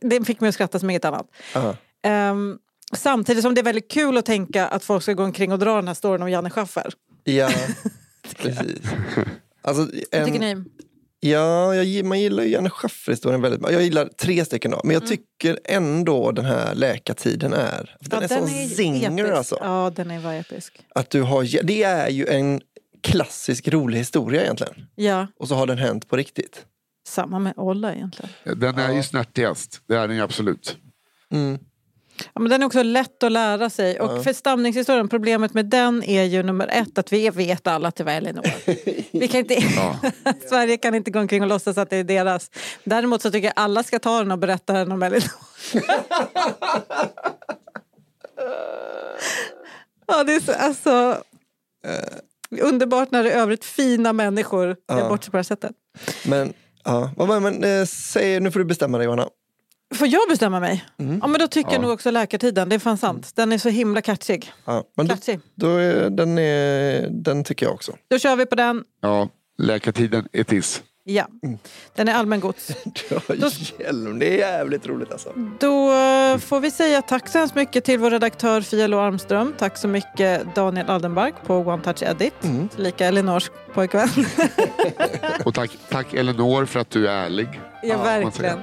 [0.00, 1.26] den fick mig att skratta som inget annat.
[1.54, 1.74] Aha.
[2.02, 2.58] Ehm,
[2.92, 5.76] samtidigt som det är väldigt kul att tänka att folk ska gå omkring och dra
[5.76, 6.92] den här storyn om Janne Schaffer.
[7.24, 7.50] Ja,
[8.36, 8.78] precis.
[9.62, 9.82] Alltså,
[10.12, 10.64] Vad tycker en, ni?
[11.30, 13.74] ja, jag, man gillar ju Janne Schaffer-historien väldigt mycket.
[13.74, 17.96] Jag gillar tre stycken då, men jag tycker ändå den här läkartiden är...
[18.02, 19.58] För den är sån zinger alltså.
[19.60, 20.80] Ja, den är var episk.
[20.94, 22.60] Att du har, det är ju en
[23.02, 24.74] klassisk rolig historia egentligen.
[24.94, 26.64] Ja, Och så har den hänt på riktigt.
[27.08, 28.30] samma med Olla egentligen.
[28.56, 29.80] Den är ju snärtigast.
[29.88, 30.76] Det är den ju absolut.
[31.32, 31.58] Mm.
[32.34, 34.00] Ja, men den är också lätt att lära sig.
[34.00, 37.96] Och för stamningshistorien, problemet med den är ju nummer ett att vi vet alla att
[37.96, 38.44] det var Elinor.
[39.18, 39.98] vi kan inte, Ja.
[40.48, 42.50] Sverige kan inte gå omkring och låtsas att det är deras.
[42.84, 45.30] Däremot så tycker jag alla ska ta den och berätta den om Elinor.
[50.06, 51.22] ja, det är så, alltså,
[52.60, 55.08] underbart när det är övrigt fina människor Ja.
[55.08, 55.72] bort sig på det här sättet.
[56.26, 56.52] Men,
[56.84, 57.10] ja.
[57.40, 59.28] Men eh, säg, nu får du bestämma dig Johanna.
[59.94, 60.84] Får jag bestämma mig?
[60.96, 61.82] Ja, men då tycker jag Ja.
[61.82, 62.68] nog också Läkartiden.
[62.68, 63.32] Det är fan sant.
[63.36, 64.52] Den är så himla catchig.
[64.64, 65.40] Ja, men då, catchig.
[65.54, 67.92] då är, den, är, den tycker jag också.
[68.10, 68.84] Då kör vi på den.
[69.02, 70.82] Ja, läkartiden är tiss.
[71.08, 71.26] Ja,
[71.94, 72.68] den är allmängods.
[73.08, 75.32] Du har hjälm, det är jävligt roligt alltså.
[75.60, 79.54] Då eh, får vi säga tack så hemskt mycket till vår redaktör Fia Lo Armström.
[79.58, 82.34] Tack så mycket Daniel Aldenbark på One Touch Edit.
[82.76, 84.08] Lika Elinors pojkvän.
[85.44, 87.60] Och tack, tack Elinor för att du är ärlig.
[87.82, 88.58] ja, man verkligen.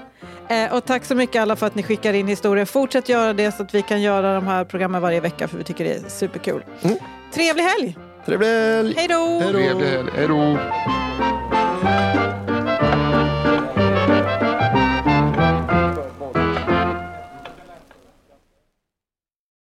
[0.50, 2.66] Eh, och tack så mycket alla för att ni skickar in historier.
[2.66, 5.64] Fortsätt göra det så att vi kan göra de här programmen varje vecka för vi
[5.64, 6.64] tycker det är superkul.
[6.82, 6.98] Mm.
[7.34, 7.98] Trevlig helg!
[8.26, 8.94] Trevlig helg!
[8.98, 9.40] Hej då!
[9.44, 9.60] Hej då.
[9.60, 10.10] Trevlig helg.
[10.16, 11.53] Hej då!